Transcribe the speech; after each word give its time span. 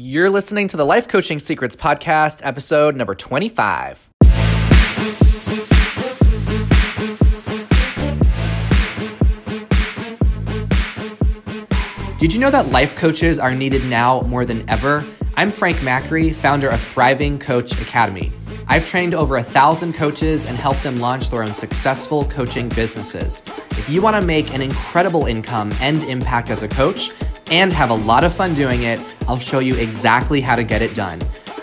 You're 0.00 0.30
listening 0.30 0.68
to 0.68 0.76
the 0.76 0.84
Life 0.84 1.08
Coaching 1.08 1.40
Secrets 1.40 1.74
Podcast, 1.74 2.40
episode 2.44 2.94
number 2.94 3.16
25. 3.16 4.10
Did 12.20 12.32
you 12.32 12.38
know 12.38 12.48
that 12.48 12.68
life 12.70 12.94
coaches 12.94 13.40
are 13.40 13.52
needed 13.56 13.84
now 13.86 14.20
more 14.20 14.44
than 14.44 14.64
ever? 14.70 15.04
I'm 15.36 15.50
Frank 15.50 15.78
Macri, 15.78 16.32
founder 16.32 16.68
of 16.68 16.80
Thriving 16.80 17.40
Coach 17.40 17.72
Academy. 17.82 18.30
I've 18.68 18.86
trained 18.86 19.14
over 19.14 19.36
a 19.36 19.42
thousand 19.42 19.94
coaches 19.94 20.46
and 20.46 20.56
helped 20.56 20.84
them 20.84 20.98
launch 20.98 21.30
their 21.30 21.42
own 21.42 21.54
successful 21.54 22.24
coaching 22.26 22.68
businesses. 22.68 23.42
If 23.72 23.88
you 23.88 24.00
want 24.00 24.14
to 24.14 24.24
make 24.24 24.54
an 24.54 24.62
incredible 24.62 25.26
income 25.26 25.72
and 25.80 26.04
impact 26.04 26.50
as 26.50 26.62
a 26.62 26.68
coach 26.68 27.10
and 27.50 27.72
have 27.72 27.90
a 27.90 27.94
lot 27.94 28.24
of 28.24 28.34
fun 28.34 28.54
doing 28.54 28.82
it, 28.82 29.00
I'll 29.26 29.38
show 29.38 29.58
you 29.58 29.74
exactly 29.76 30.40
how 30.40 30.56
to 30.56 30.64
get 30.64 30.82
it 30.82 30.94
done. 30.94 31.20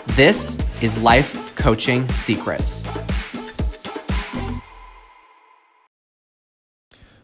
This 0.08 0.58
is 0.80 0.98
Life 0.98 1.54
Coaching 1.56 2.08
Secrets. 2.08 2.84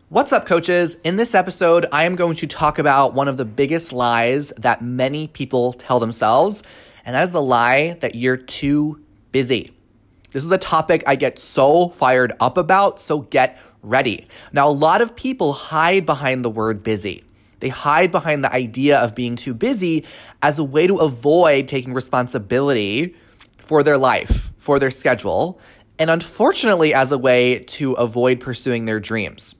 What's 0.09 0.31
up, 0.31 0.45
coaches? 0.45 0.97
In 1.05 1.17
this 1.17 1.35
episode, 1.35 1.87
I 1.91 2.05
am 2.05 2.17
going 2.17 2.37
to 2.37 2.47
talk 2.47 2.79
about 2.79 3.15
one 3.15 3.29
of 3.29 3.39
the 3.39 3.47
biggest 3.47 3.95
lies 3.95 4.51
that 4.59 4.83
many 4.83 5.27
people 5.27 5.73
tell 5.73 6.01
themselves, 6.01 6.63
and 7.07 7.15
that 7.15 7.25
is 7.25 7.33
the 7.33 7.41
lie 7.41 7.95
that 8.01 8.15
you're 8.15 8.37
too 8.37 9.03
busy. 9.33 9.71
This 10.33 10.45
is 10.45 10.53
a 10.53 10.59
topic 10.59 11.03
I 11.07 11.15
get 11.15 11.39
so 11.39 11.89
fired 11.89 12.35
up 12.41 12.59
about, 12.59 13.01
so 13.01 13.21
get 13.21 13.59
ready. 13.83 14.27
Now, 14.53 14.69
a 14.69 14.71
lot 14.71 15.01
of 15.01 15.17
people 15.17 15.55
hide 15.55 16.05
behind 16.05 16.45
the 16.45 16.51
word 16.51 16.83
busy. 16.83 17.25
They 17.63 17.69
hide 17.69 18.11
behind 18.11 18.43
the 18.43 18.53
idea 18.53 18.99
of 18.99 19.15
being 19.15 19.37
too 19.37 19.55
busy 19.55 20.05
as 20.43 20.59
a 20.59 20.65
way 20.65 20.89
to 20.89 20.97
avoid 20.97 21.69
taking 21.69 21.95
responsibility 21.95 23.15
for 23.59 23.85
their 23.85 23.97
life, 23.97 24.51
for 24.59 24.81
their 24.81 24.91
schedule, 24.91 25.61
and 25.97 26.11
unfortunately, 26.11 26.93
as 26.93 27.13
a 27.13 27.19
way 27.19 27.61
to 27.61 27.93
avoid 27.93 28.41
pursuing 28.41 28.87
their 28.87 28.99
dreams. 28.99 29.55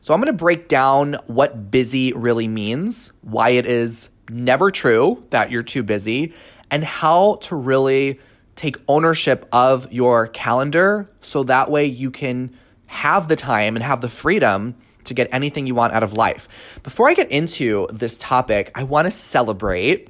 So, 0.00 0.14
I'm 0.14 0.20
gonna 0.20 0.32
break 0.32 0.68
down 0.68 1.16
what 1.26 1.72
busy 1.72 2.12
really 2.12 2.46
means, 2.46 3.10
why 3.22 3.50
it 3.50 3.66
is 3.66 4.10
never 4.28 4.70
true 4.70 5.26
that 5.30 5.50
you're 5.50 5.64
too 5.64 5.82
busy, 5.82 6.32
and 6.70 6.84
how 6.84 7.34
to 7.42 7.56
really 7.56 8.20
take 8.54 8.76
ownership 8.86 9.48
of 9.50 9.92
your 9.92 10.28
calendar 10.28 11.10
so 11.20 11.42
that 11.42 11.68
way 11.68 11.84
you 11.84 12.12
can 12.12 12.52
have 12.86 13.26
the 13.26 13.34
time 13.34 13.74
and 13.74 13.82
have 13.82 14.02
the 14.02 14.08
freedom 14.08 14.76
to 15.04 15.14
get 15.14 15.28
anything 15.32 15.66
you 15.66 15.74
want 15.74 15.92
out 15.92 16.02
of 16.02 16.12
life. 16.12 16.80
Before 16.82 17.08
I 17.08 17.14
get 17.14 17.30
into 17.30 17.88
this 17.92 18.18
topic, 18.18 18.70
I 18.74 18.84
want 18.84 19.06
to 19.06 19.10
celebrate. 19.10 20.08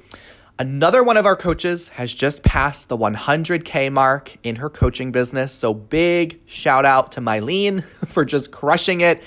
Another 0.59 1.03
one 1.03 1.17
of 1.17 1.25
our 1.25 1.35
coaches 1.35 1.89
has 1.89 2.13
just 2.13 2.43
passed 2.43 2.89
the 2.89 2.97
100K 2.97 3.91
mark 3.91 4.37
in 4.43 4.57
her 4.57 4.69
coaching 4.69 5.11
business. 5.11 5.51
So, 5.51 5.73
big 5.73 6.39
shout 6.45 6.85
out 6.85 7.13
to 7.13 7.21
Mylene 7.21 7.83
for 8.07 8.25
just 8.25 8.51
crushing 8.51 9.01
it. 9.01 9.23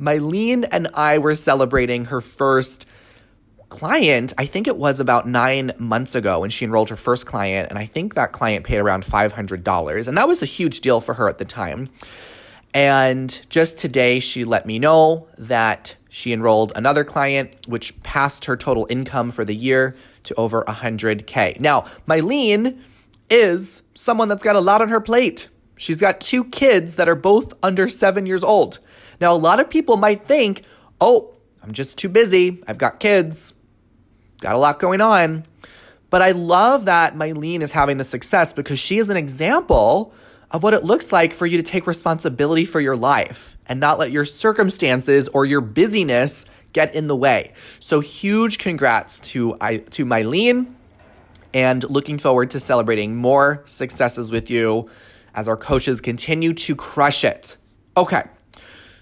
Mylene 0.00 0.68
and 0.70 0.88
I 0.94 1.18
were 1.18 1.34
celebrating 1.34 2.06
her 2.06 2.20
first 2.20 2.86
client, 3.68 4.32
I 4.38 4.46
think 4.46 4.66
it 4.66 4.76
was 4.76 5.00
about 5.00 5.26
nine 5.26 5.72
months 5.78 6.14
ago 6.14 6.40
when 6.40 6.50
she 6.50 6.64
enrolled 6.64 6.90
her 6.90 6.96
first 6.96 7.26
client, 7.26 7.68
and 7.70 7.78
I 7.78 7.84
think 7.84 8.14
that 8.14 8.32
client 8.32 8.64
paid 8.64 8.78
around 8.78 9.04
$500. 9.04 10.08
And 10.08 10.16
that 10.16 10.28
was 10.28 10.42
a 10.42 10.46
huge 10.46 10.80
deal 10.80 11.00
for 11.00 11.14
her 11.14 11.28
at 11.28 11.38
the 11.38 11.44
time. 11.44 11.90
And 12.76 13.40
just 13.48 13.78
today, 13.78 14.20
she 14.20 14.44
let 14.44 14.66
me 14.66 14.78
know 14.78 15.28
that 15.38 15.96
she 16.10 16.34
enrolled 16.34 16.74
another 16.76 17.04
client, 17.04 17.54
which 17.66 17.98
passed 18.02 18.44
her 18.44 18.54
total 18.54 18.86
income 18.90 19.30
for 19.30 19.46
the 19.46 19.54
year 19.54 19.96
to 20.24 20.34
over 20.34 20.62
100K. 20.64 21.58
Now, 21.58 21.86
Mylene 22.06 22.78
is 23.30 23.82
someone 23.94 24.28
that's 24.28 24.42
got 24.42 24.56
a 24.56 24.60
lot 24.60 24.82
on 24.82 24.90
her 24.90 25.00
plate. 25.00 25.48
She's 25.78 25.96
got 25.96 26.20
two 26.20 26.44
kids 26.44 26.96
that 26.96 27.08
are 27.08 27.14
both 27.14 27.54
under 27.62 27.88
seven 27.88 28.26
years 28.26 28.44
old. 28.44 28.78
Now, 29.22 29.32
a 29.32 29.38
lot 29.38 29.58
of 29.58 29.70
people 29.70 29.96
might 29.96 30.22
think, 30.22 30.62
oh, 31.00 31.32
I'm 31.62 31.72
just 31.72 31.96
too 31.96 32.10
busy. 32.10 32.62
I've 32.68 32.76
got 32.76 33.00
kids, 33.00 33.54
got 34.42 34.54
a 34.54 34.58
lot 34.58 34.80
going 34.80 35.00
on. 35.00 35.46
But 36.10 36.20
I 36.20 36.32
love 36.32 36.84
that 36.84 37.16
Mylene 37.16 37.62
is 37.62 37.72
having 37.72 37.96
the 37.96 38.04
success 38.04 38.52
because 38.52 38.78
she 38.78 38.98
is 38.98 39.08
an 39.08 39.16
example 39.16 40.12
of 40.50 40.62
what 40.62 40.74
it 40.74 40.84
looks 40.84 41.12
like 41.12 41.32
for 41.32 41.46
you 41.46 41.56
to 41.56 41.62
take 41.62 41.86
responsibility 41.86 42.64
for 42.64 42.80
your 42.80 42.96
life 42.96 43.56
and 43.66 43.80
not 43.80 43.98
let 43.98 44.10
your 44.10 44.24
circumstances 44.24 45.28
or 45.28 45.44
your 45.44 45.60
busyness 45.60 46.46
get 46.72 46.94
in 46.94 47.06
the 47.06 47.16
way. 47.16 47.52
So 47.80 48.00
huge 48.00 48.58
congrats 48.58 49.18
to 49.30 49.56
I 49.60 49.78
to 49.78 50.04
Mylene 50.04 50.74
and 51.54 51.88
looking 51.88 52.18
forward 52.18 52.50
to 52.50 52.60
celebrating 52.60 53.16
more 53.16 53.62
successes 53.64 54.30
with 54.30 54.50
you 54.50 54.88
as 55.34 55.48
our 55.48 55.56
coaches 55.56 56.00
continue 56.00 56.52
to 56.52 56.76
crush 56.76 57.24
it. 57.24 57.56
Okay. 57.96 58.24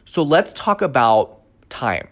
So 0.04 0.22
let's 0.22 0.52
talk 0.52 0.82
about 0.82 1.40
time. 1.68 2.08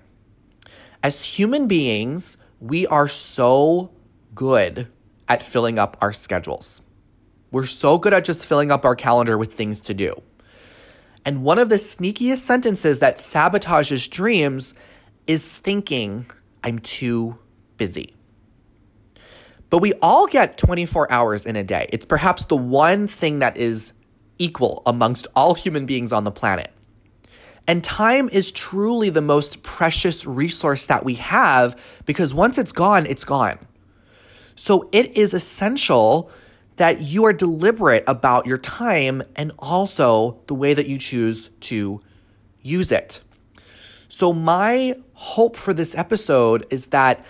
As 1.03 1.25
human 1.25 1.67
beings, 1.69 2.37
we 2.61 2.87
are 2.87 3.09
so 3.09 3.91
good 4.35 4.89
at 5.29 5.43
filling 5.43 5.79
up 5.79 5.97
our 6.01 6.13
schedules. 6.13 6.83
We're 7.53 7.67
so 7.67 7.99
good 7.99 8.15
at 8.15 8.25
just 8.25 8.47
filling 8.47 8.73
up 8.73 8.85
our 8.85 8.97
calendar 8.97 9.39
with 9.39 9.53
things 9.53 9.81
to 9.83 9.95
do. 9.95 10.23
And 11.25 11.45
one 11.45 11.59
of 11.59 11.69
the 11.69 11.77
sneakiest 11.77 12.39
sentences 12.39 12.99
that 12.99 13.19
sabotages 13.19 14.11
dreams 14.11 14.75
is 15.27 15.59
thinking, 15.59 16.27
I'm 16.65 16.79
too 16.81 17.39
busy. 17.77 18.17
But 19.71 19.79
we 19.79 19.93
all 20.03 20.27
get 20.27 20.59
24 20.59 21.11
hours 21.13 21.47
in 21.47 21.55
a 21.55 21.63
day. 21.63 21.89
It's 21.93 22.07
perhaps 22.07 22.47
the 22.47 22.57
one 22.57 23.07
thing 23.07 23.39
that 23.39 23.57
is 23.57 23.93
equal 24.39 24.83
amongst 24.85 25.27
all 25.37 25.55
human 25.55 25.87
beings 25.87 26.13
on 26.13 26.25
the 26.25 26.31
planet. 26.31 26.73
And 27.69 27.85
time 27.85 28.29
is 28.31 28.51
truly 28.51 29.09
the 29.09 29.21
most 29.21 29.63
precious 29.63 30.27
resource 30.27 30.87
that 30.87 31.05
we 31.05 31.15
have 31.15 31.81
because 32.07 32.35
once 32.35 32.59
it's 32.59 32.73
gone, 32.73 33.07
it's 33.07 33.25
gone. 33.25 33.59
So 34.57 34.89
it 34.91 35.17
is 35.17 35.33
essential 35.33 36.31
that 36.77 37.01
you 37.01 37.25
are 37.25 37.33
deliberate 37.33 38.05
about 38.07 38.47
your 38.47 38.59
time 38.59 39.23
and 39.37 39.53
also 39.59 40.39
the 40.47 40.55
way 40.55 40.75
that 40.75 40.87
you 40.87 40.99
choose 40.99 41.49
to 41.61 42.01
use 42.63 42.91
it. 42.91 43.21
So, 44.09 44.33
my 44.33 44.97
hope 45.15 45.57
for 45.57 45.73
this 45.73 45.95
episode 45.97 46.67
is 46.71 46.87
that 46.87 47.25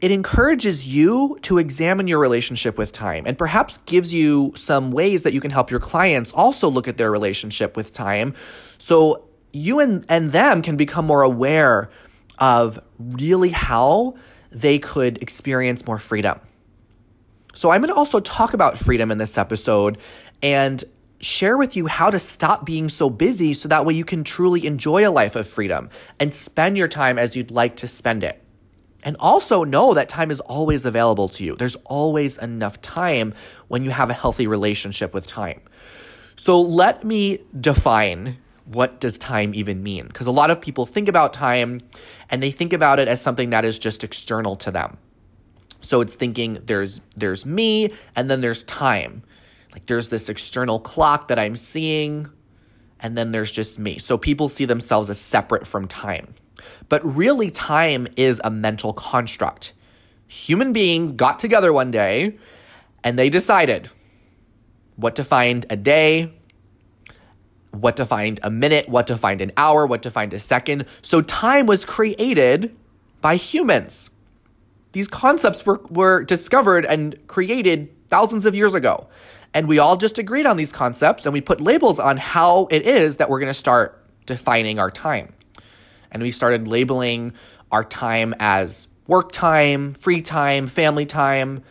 it 0.00 0.10
encourages 0.10 0.86
you 0.94 1.38
to 1.42 1.58
examine 1.58 2.06
your 2.06 2.18
relationship 2.18 2.76
with 2.76 2.92
time 2.92 3.24
and 3.26 3.36
perhaps 3.36 3.78
gives 3.78 4.12
you 4.12 4.52
some 4.54 4.90
ways 4.90 5.22
that 5.22 5.32
you 5.32 5.40
can 5.40 5.50
help 5.50 5.70
your 5.70 5.80
clients 5.80 6.32
also 6.32 6.70
look 6.70 6.86
at 6.86 6.98
their 6.98 7.10
relationship 7.10 7.76
with 7.76 7.92
time. 7.92 8.34
So, 8.78 9.24
you 9.52 9.80
and, 9.80 10.04
and 10.08 10.32
them 10.32 10.60
can 10.62 10.76
become 10.76 11.06
more 11.06 11.22
aware 11.22 11.90
of 12.38 12.78
really 12.98 13.50
how 13.50 14.14
they 14.50 14.78
could 14.78 15.22
experience 15.22 15.86
more 15.86 15.98
freedom. 15.98 16.40
So, 17.56 17.70
I'm 17.70 17.80
going 17.80 17.92
to 17.92 17.98
also 17.98 18.20
talk 18.20 18.52
about 18.52 18.76
freedom 18.76 19.10
in 19.10 19.16
this 19.16 19.38
episode 19.38 19.96
and 20.42 20.84
share 21.20 21.56
with 21.56 21.74
you 21.74 21.86
how 21.86 22.10
to 22.10 22.18
stop 22.18 22.66
being 22.66 22.90
so 22.90 23.08
busy 23.08 23.54
so 23.54 23.66
that 23.68 23.86
way 23.86 23.94
you 23.94 24.04
can 24.04 24.24
truly 24.24 24.66
enjoy 24.66 25.08
a 25.08 25.10
life 25.10 25.34
of 25.34 25.48
freedom 25.48 25.88
and 26.20 26.34
spend 26.34 26.76
your 26.76 26.86
time 26.86 27.18
as 27.18 27.34
you'd 27.34 27.50
like 27.50 27.74
to 27.76 27.86
spend 27.86 28.22
it. 28.22 28.42
And 29.02 29.16
also 29.18 29.64
know 29.64 29.94
that 29.94 30.10
time 30.10 30.30
is 30.30 30.40
always 30.40 30.84
available 30.84 31.30
to 31.30 31.44
you. 31.44 31.56
There's 31.56 31.76
always 31.86 32.36
enough 32.36 32.82
time 32.82 33.32
when 33.68 33.84
you 33.84 33.90
have 33.90 34.10
a 34.10 34.14
healthy 34.14 34.46
relationship 34.46 35.14
with 35.14 35.26
time. 35.26 35.62
So, 36.36 36.60
let 36.60 37.04
me 37.04 37.40
define 37.58 38.36
what 38.66 39.00
does 39.00 39.16
time 39.16 39.54
even 39.54 39.82
mean? 39.82 40.08
Because 40.08 40.26
a 40.26 40.32
lot 40.32 40.50
of 40.50 40.60
people 40.60 40.84
think 40.84 41.08
about 41.08 41.32
time 41.32 41.80
and 42.28 42.42
they 42.42 42.50
think 42.50 42.74
about 42.74 42.98
it 42.98 43.08
as 43.08 43.22
something 43.22 43.48
that 43.50 43.64
is 43.64 43.78
just 43.78 44.04
external 44.04 44.56
to 44.56 44.70
them. 44.70 44.98
So 45.86 46.00
it's 46.00 46.14
thinking 46.14 46.58
there's 46.64 47.00
there's 47.16 47.46
me 47.46 47.92
and 48.14 48.30
then 48.30 48.40
there's 48.40 48.64
time. 48.64 49.22
Like 49.72 49.86
there's 49.86 50.08
this 50.08 50.28
external 50.28 50.80
clock 50.80 51.28
that 51.28 51.38
I'm 51.38 51.54
seeing 51.56 52.28
and 53.00 53.16
then 53.16 53.32
there's 53.32 53.52
just 53.52 53.78
me. 53.78 53.98
So 53.98 54.18
people 54.18 54.48
see 54.48 54.64
themselves 54.64 55.10
as 55.10 55.20
separate 55.20 55.66
from 55.66 55.86
time. 55.86 56.34
But 56.88 57.04
really 57.04 57.50
time 57.50 58.08
is 58.16 58.40
a 58.42 58.50
mental 58.50 58.92
construct. 58.92 59.74
Human 60.26 60.72
beings 60.72 61.12
got 61.12 61.38
together 61.38 61.72
one 61.72 61.90
day 61.90 62.36
and 63.04 63.18
they 63.18 63.30
decided 63.30 63.90
what 64.96 65.14
to 65.16 65.24
find 65.24 65.66
a 65.70 65.76
day, 65.76 66.32
what 67.70 67.96
to 67.98 68.06
find 68.06 68.40
a 68.42 68.50
minute, 68.50 68.88
what 68.88 69.06
to 69.06 69.16
find 69.16 69.40
an 69.40 69.52
hour, 69.56 69.86
what 69.86 70.02
to 70.02 70.10
find 70.10 70.32
a 70.34 70.38
second. 70.38 70.86
So 71.02 71.20
time 71.20 71.66
was 71.66 71.84
created 71.84 72.74
by 73.20 73.36
humans. 73.36 74.10
These 74.96 75.08
concepts 75.08 75.66
were, 75.66 75.82
were 75.90 76.24
discovered 76.24 76.86
and 76.86 77.18
created 77.26 77.94
thousands 78.08 78.46
of 78.46 78.54
years 78.54 78.72
ago. 78.72 79.08
And 79.52 79.68
we 79.68 79.78
all 79.78 79.98
just 79.98 80.18
agreed 80.18 80.46
on 80.46 80.56
these 80.56 80.72
concepts 80.72 81.26
and 81.26 81.34
we 81.34 81.42
put 81.42 81.60
labels 81.60 82.00
on 82.00 82.16
how 82.16 82.66
it 82.70 82.86
is 82.86 83.18
that 83.18 83.28
we're 83.28 83.38
going 83.38 83.50
to 83.50 83.52
start 83.52 84.02
defining 84.24 84.78
our 84.78 84.90
time. 84.90 85.34
And 86.10 86.22
we 86.22 86.30
started 86.30 86.66
labeling 86.66 87.34
our 87.70 87.84
time 87.84 88.34
as 88.40 88.88
work 89.06 89.32
time, 89.32 89.92
free 89.92 90.22
time, 90.22 90.66
family 90.66 91.04
time. 91.04 91.62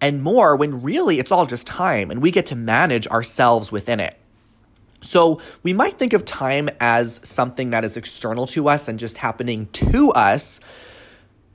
and 0.00 0.20
more 0.20 0.56
when 0.56 0.82
really 0.82 1.20
it's 1.20 1.30
all 1.30 1.46
just 1.46 1.68
time 1.68 2.10
and 2.10 2.20
we 2.20 2.32
get 2.32 2.46
to 2.46 2.56
manage 2.56 3.06
ourselves 3.06 3.70
within 3.70 4.00
it. 4.00 4.18
So 5.00 5.40
we 5.62 5.72
might 5.72 5.96
think 5.96 6.12
of 6.12 6.24
time 6.24 6.68
as 6.80 7.20
something 7.22 7.70
that 7.70 7.84
is 7.84 7.96
external 7.96 8.48
to 8.48 8.68
us 8.68 8.88
and 8.88 8.98
just 8.98 9.18
happening 9.18 9.66
to 9.66 10.10
us. 10.10 10.58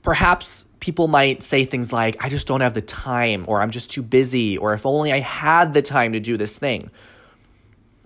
Perhaps 0.00 0.64
people 0.80 1.08
might 1.08 1.42
say 1.42 1.64
things 1.64 1.92
like, 1.92 2.22
I 2.24 2.28
just 2.28 2.46
don't 2.46 2.62
have 2.62 2.74
the 2.74 2.80
time, 2.80 3.44
or 3.46 3.60
I'm 3.60 3.70
just 3.70 3.90
too 3.90 4.02
busy, 4.02 4.58
or 4.58 4.72
if 4.72 4.84
only 4.84 5.12
I 5.12 5.20
had 5.20 5.72
the 5.74 5.82
time 5.82 6.12
to 6.14 6.20
do 6.20 6.36
this 6.36 6.58
thing. 6.58 6.90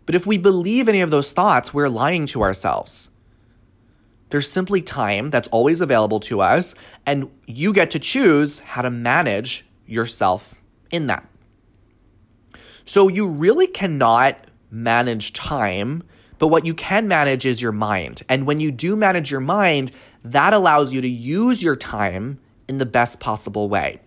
But 0.06 0.15
if 0.15 0.26
we 0.26 0.37
believe 0.37 0.88
any 0.88 1.00
of 1.00 1.11
those 1.11 1.32
thoughts, 1.32 1.73
we're 1.73 1.88
lying 1.88 2.26
to 2.26 2.43
ourselves. 2.43 3.11
There's 4.31 4.50
simply 4.50 4.82
time 4.82 5.31
that's 5.31 5.49
always 5.49 5.81
available 5.81 6.21
to 6.21 6.41
us, 6.41 6.75
and 7.06 7.31
you 7.47 7.73
get 7.73 7.91
to 7.93 7.99
choose 7.99 8.59
how 8.59 8.82
to 8.82 8.91
manage 8.91 9.65
yourself 9.87 10.61
in 10.91 11.06
that. 11.06 11.26
So 12.85 13.09
you 13.09 13.26
really 13.26 13.67
cannot 13.67 14.37
manage 14.71 15.32
time, 15.32 16.03
but 16.38 16.49
what 16.49 16.67
you 16.67 16.75
can 16.75 17.06
manage 17.06 17.47
is 17.47 17.62
your 17.62 17.73
mind. 17.73 18.23
And 18.29 18.47
when 18.47 18.61
you 18.61 18.73
do 18.73 18.97
manage 18.97 19.31
your 19.31 19.41
mind, 19.41 19.93
that 20.23 20.53
allows 20.53 20.93
you 20.93 21.00
to 21.00 21.09
use 21.09 21.62
your 21.62 21.76
time 21.76 22.41
in 22.69 22.78
the 22.78 22.87
best 22.87 23.20
possible 23.20 23.69
way. 23.69 24.00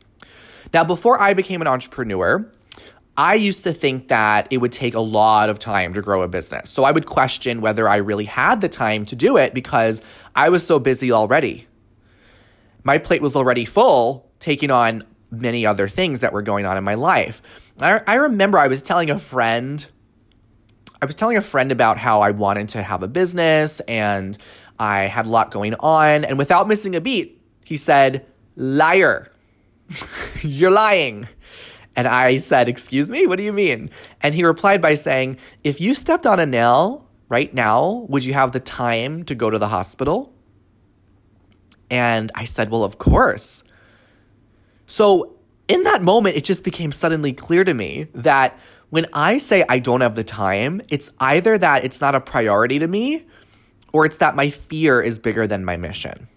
Now, 0.74 0.83
before 0.83 1.19
I 1.21 1.33
became 1.33 1.62
an 1.62 1.68
entrepreneur, 1.68 2.50
I 3.18 3.33
used 3.33 3.63
to 3.63 3.74
think 3.74 4.09
that 4.09 4.48
it 4.51 4.59
would 4.59 4.71
take 4.71 4.94
a 4.94 5.00
lot 5.00 5.50
of 5.50 5.57
time 5.57 5.94
to 5.95 6.01
grow 6.04 6.21
a 6.21 6.27
business. 6.27 6.69
So 6.69 6.83
I 6.83 6.92
would 6.92 7.07
question 7.07 7.62
whether 7.62 7.89
I 7.89 7.98
really 7.98 8.25
had 8.25 8.62
the 8.62 8.69
time 8.69 9.06
to 9.07 9.15
do 9.15 9.38
it 9.38 9.56
because 9.56 10.04
I 10.36 10.50
was 10.50 10.65
so 10.65 10.77
busy 10.77 11.12
already. 11.12 11.68
My 12.83 13.00
plate 13.00 13.21
was 13.21 13.36
already 13.36 13.65
full, 13.65 14.30
taking 14.39 14.69
on 14.69 15.04
many 15.31 15.65
other 15.65 15.88
things 15.88 16.21
that 16.21 16.31
were 16.31 16.44
going 16.44 16.65
on 16.65 16.77
in 16.77 16.83
my 16.83 16.94
life. 16.94 17.42
I, 17.81 18.01
I 18.06 18.15
remember 18.15 18.59
I 18.59 18.68
was 18.68 18.83
telling 18.83 19.09
a 19.09 19.18
friend, 19.18 19.86
I 21.01 21.06
was 21.06 21.15
telling 21.15 21.38
a 21.38 21.42
friend 21.42 21.71
about 21.71 21.98
how 21.98 22.21
I 22.21 22.31
wanted 22.31 22.69
to 22.69 22.83
have 22.83 23.01
a 23.01 23.07
business 23.07 23.80
and 23.81 24.38
I 24.77 25.07
had 25.07 25.25
a 25.25 25.30
lot 25.30 25.50
going 25.50 25.74
on. 25.80 26.24
And 26.24 26.38
without 26.38 26.68
missing 26.68 26.95
a 26.95 27.01
beat, 27.01 27.42
he 27.65 27.77
said, 27.77 28.27
Liar, 28.57 29.31
you're 30.42 30.71
lying. 30.71 31.27
And 31.95 32.07
I 32.07 32.38
said, 32.38 32.68
Excuse 32.68 33.12
me, 33.12 33.27
what 33.27 33.38
do 33.38 33.44
you 33.44 33.54
mean? 33.54 33.89
And 34.21 34.36
he 34.36 34.44
replied 34.44 34.81
by 34.81 34.95
saying, 34.95 35.38
If 35.63 35.80
you 35.80 35.94
stepped 35.94 36.25
on 36.25 36.39
a 36.39 36.45
nail 36.45 37.07
right 37.30 37.54
now, 37.54 38.06
would 38.09 38.25
you 38.25 38.33
have 38.33 38.51
the 38.51 38.59
time 38.59 39.24
to 39.25 39.36
go 39.36 39.50
to 39.50 39.59
the 39.59 39.68
hospital? 39.68 40.33
And 41.89 42.31
I 42.36 42.45
said, 42.45 42.71
Well, 42.71 42.83
of 42.83 42.98
course. 42.98 43.63
So 44.88 45.36
in 45.68 45.83
that 45.83 46.01
moment, 46.01 46.36
it 46.36 46.44
just 46.44 46.63
became 46.63 46.92
suddenly 46.92 47.33
clear 47.33 47.63
to 47.63 47.74
me 47.74 48.07
that 48.15 48.57
when 48.89 49.06
I 49.13 49.38
say 49.38 49.63
I 49.69 49.80
don't 49.80 50.01
have 50.01 50.15
the 50.15 50.24
time, 50.24 50.81
it's 50.89 51.12
either 51.19 51.57
that 51.57 51.83
it's 51.83 52.01
not 52.01 52.15
a 52.15 52.21
priority 52.21 52.80
to 52.80 52.88
me 52.88 53.25
or 53.94 54.06
it's 54.06 54.18
that 54.18 54.36
my 54.36 54.50
fear 54.50 55.01
is 55.01 55.19
bigger 55.19 55.45
than 55.45 55.63
my 55.63 55.77
mission. 55.77 56.27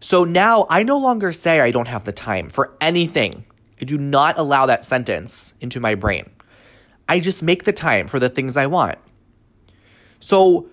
So 0.00 0.24
now 0.24 0.66
I 0.68 0.82
no 0.82 0.98
longer 0.98 1.32
say 1.32 1.60
I 1.60 1.70
don't 1.70 1.88
have 1.88 2.04
the 2.04 2.12
time 2.12 2.48
for 2.48 2.76
anything. 2.80 3.44
I 3.80 3.84
do 3.84 3.98
not 3.98 4.38
allow 4.38 4.66
that 4.66 4.84
sentence 4.84 5.54
into 5.60 5.80
my 5.80 5.94
brain. 5.94 6.30
I 7.08 7.20
just 7.20 7.42
make 7.42 7.64
the 7.64 7.72
time 7.72 8.08
for 8.08 8.18
the 8.18 8.28
things 8.28 8.56
I 8.56 8.66
want. 8.66 8.98
So 10.18 10.68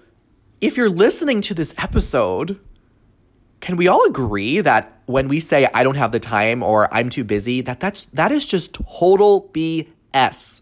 if 0.62 0.78
you're 0.78 0.90
listening 0.90 1.42
to 1.44 1.54
this 1.54 1.74
episode, 1.78 2.60
can 3.60 3.76
we 3.76 3.88
all 3.88 4.06
agree 4.06 4.62
that 4.62 5.02
when 5.06 5.28
we 5.28 5.40
say 5.40 5.68
I 5.74 5.84
don't 5.84 5.96
have 5.96 6.12
the 6.12 6.20
time 6.20 6.64
or 6.64 6.94
I'm 6.94 7.10
too 7.10 7.24
busy, 7.24 7.62
that 7.62 7.80
that's 7.80 8.06
that 8.06 8.32
is 8.32 8.46
just 8.46 8.74
total 8.74 9.50
BS. 9.54 10.62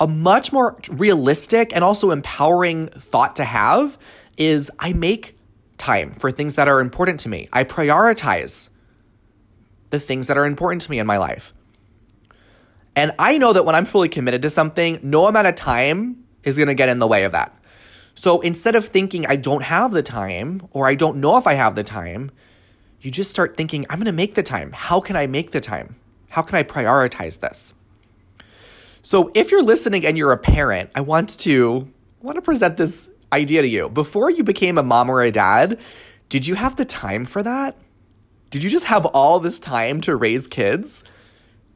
A 0.00 0.06
much 0.06 0.52
more 0.52 0.78
realistic 0.90 1.74
and 1.74 1.82
also 1.82 2.10
empowering 2.10 2.88
thought 2.88 3.36
to 3.36 3.44
have 3.44 3.98
is 4.36 4.70
I 4.78 4.92
make 4.92 5.37
time 5.78 6.12
for 6.12 6.30
things 6.30 6.56
that 6.56 6.68
are 6.68 6.80
important 6.80 7.20
to 7.20 7.28
me. 7.28 7.48
I 7.52 7.64
prioritize 7.64 8.70
the 9.90 10.00
things 10.00 10.26
that 10.26 10.36
are 10.36 10.44
important 10.44 10.82
to 10.82 10.90
me 10.90 10.98
in 10.98 11.06
my 11.06 11.16
life. 11.16 11.54
And 12.94 13.12
I 13.18 13.38
know 13.38 13.52
that 13.52 13.64
when 13.64 13.74
I'm 13.74 13.84
fully 13.84 14.08
committed 14.08 14.42
to 14.42 14.50
something, 14.50 14.98
no 15.02 15.26
amount 15.26 15.46
of 15.46 15.54
time 15.54 16.24
is 16.42 16.56
going 16.56 16.68
to 16.68 16.74
get 16.74 16.88
in 16.88 16.98
the 16.98 17.06
way 17.06 17.24
of 17.24 17.32
that. 17.32 17.56
So 18.14 18.40
instead 18.40 18.74
of 18.74 18.84
thinking, 18.84 19.24
I 19.26 19.36
don't 19.36 19.62
have 19.62 19.92
the 19.92 20.02
time, 20.02 20.66
or 20.72 20.88
I 20.88 20.96
don't 20.96 21.18
know 21.18 21.36
if 21.36 21.46
I 21.46 21.54
have 21.54 21.76
the 21.76 21.84
time, 21.84 22.32
you 23.00 23.12
just 23.12 23.30
start 23.30 23.56
thinking, 23.56 23.86
I'm 23.88 23.98
going 23.98 24.06
to 24.06 24.12
make 24.12 24.34
the 24.34 24.42
time. 24.42 24.72
How 24.72 25.00
can 25.00 25.14
I 25.14 25.28
make 25.28 25.52
the 25.52 25.60
time? 25.60 25.94
How 26.30 26.42
can 26.42 26.56
I 26.56 26.64
prioritize 26.64 27.38
this? 27.38 27.74
So 29.02 29.30
if 29.34 29.52
you're 29.52 29.62
listening 29.62 30.04
and 30.04 30.18
you're 30.18 30.32
a 30.32 30.38
parent, 30.38 30.90
I 30.94 31.00
want 31.00 31.38
to 31.38 31.88
want 32.20 32.34
to 32.34 32.42
present 32.42 32.76
this 32.76 33.08
idea 33.32 33.62
to 33.62 33.68
you. 33.68 33.88
Before 33.88 34.30
you 34.30 34.44
became 34.44 34.78
a 34.78 34.82
mom 34.82 35.10
or 35.10 35.22
a 35.22 35.30
dad, 35.30 35.78
did 36.28 36.46
you 36.46 36.54
have 36.54 36.76
the 36.76 36.84
time 36.84 37.24
for 37.24 37.42
that? 37.42 37.76
Did 38.50 38.62
you 38.62 38.70
just 38.70 38.86
have 38.86 39.04
all 39.06 39.40
this 39.40 39.60
time 39.60 40.00
to 40.02 40.16
raise 40.16 40.46
kids? 40.46 41.04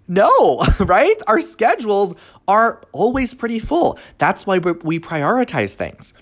No, 0.09 0.65
right? 0.81 1.21
Our 1.27 1.41
schedules 1.41 2.15
are 2.49 2.83
always 2.93 3.35
pretty 3.35 3.59
full. 3.59 3.99
That's 4.19 4.47
why 4.47 4.59
we 4.59 4.99
prioritize 4.99 5.75
things. 5.75 6.15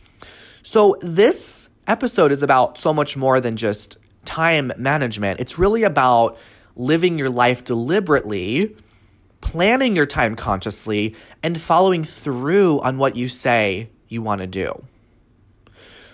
So, 0.63 0.97
this 1.01 1.71
episode 1.87 2.31
is 2.33 2.43
about 2.43 2.79
so 2.79 2.93
much 2.93 3.17
more 3.17 3.41
than 3.41 3.57
just 3.57 3.99
time 4.25 4.73
management. 4.77 5.41
It's 5.41 5.59
really 5.59 5.83
about 5.83 6.39
living 6.77 7.19
your 7.19 7.31
life 7.31 7.65
deliberately, 7.65 8.77
planning 9.41 9.97
your 9.97 10.07
time 10.07 10.35
consciously, 10.35 11.17
and 11.43 11.61
following 11.61 12.05
through 12.05 12.81
on 12.81 12.99
what 12.99 13.17
you 13.17 13.29
say 13.29 13.91
you 14.09 14.23
want 14.23 14.41
to 14.41 14.47
do. 14.47 14.85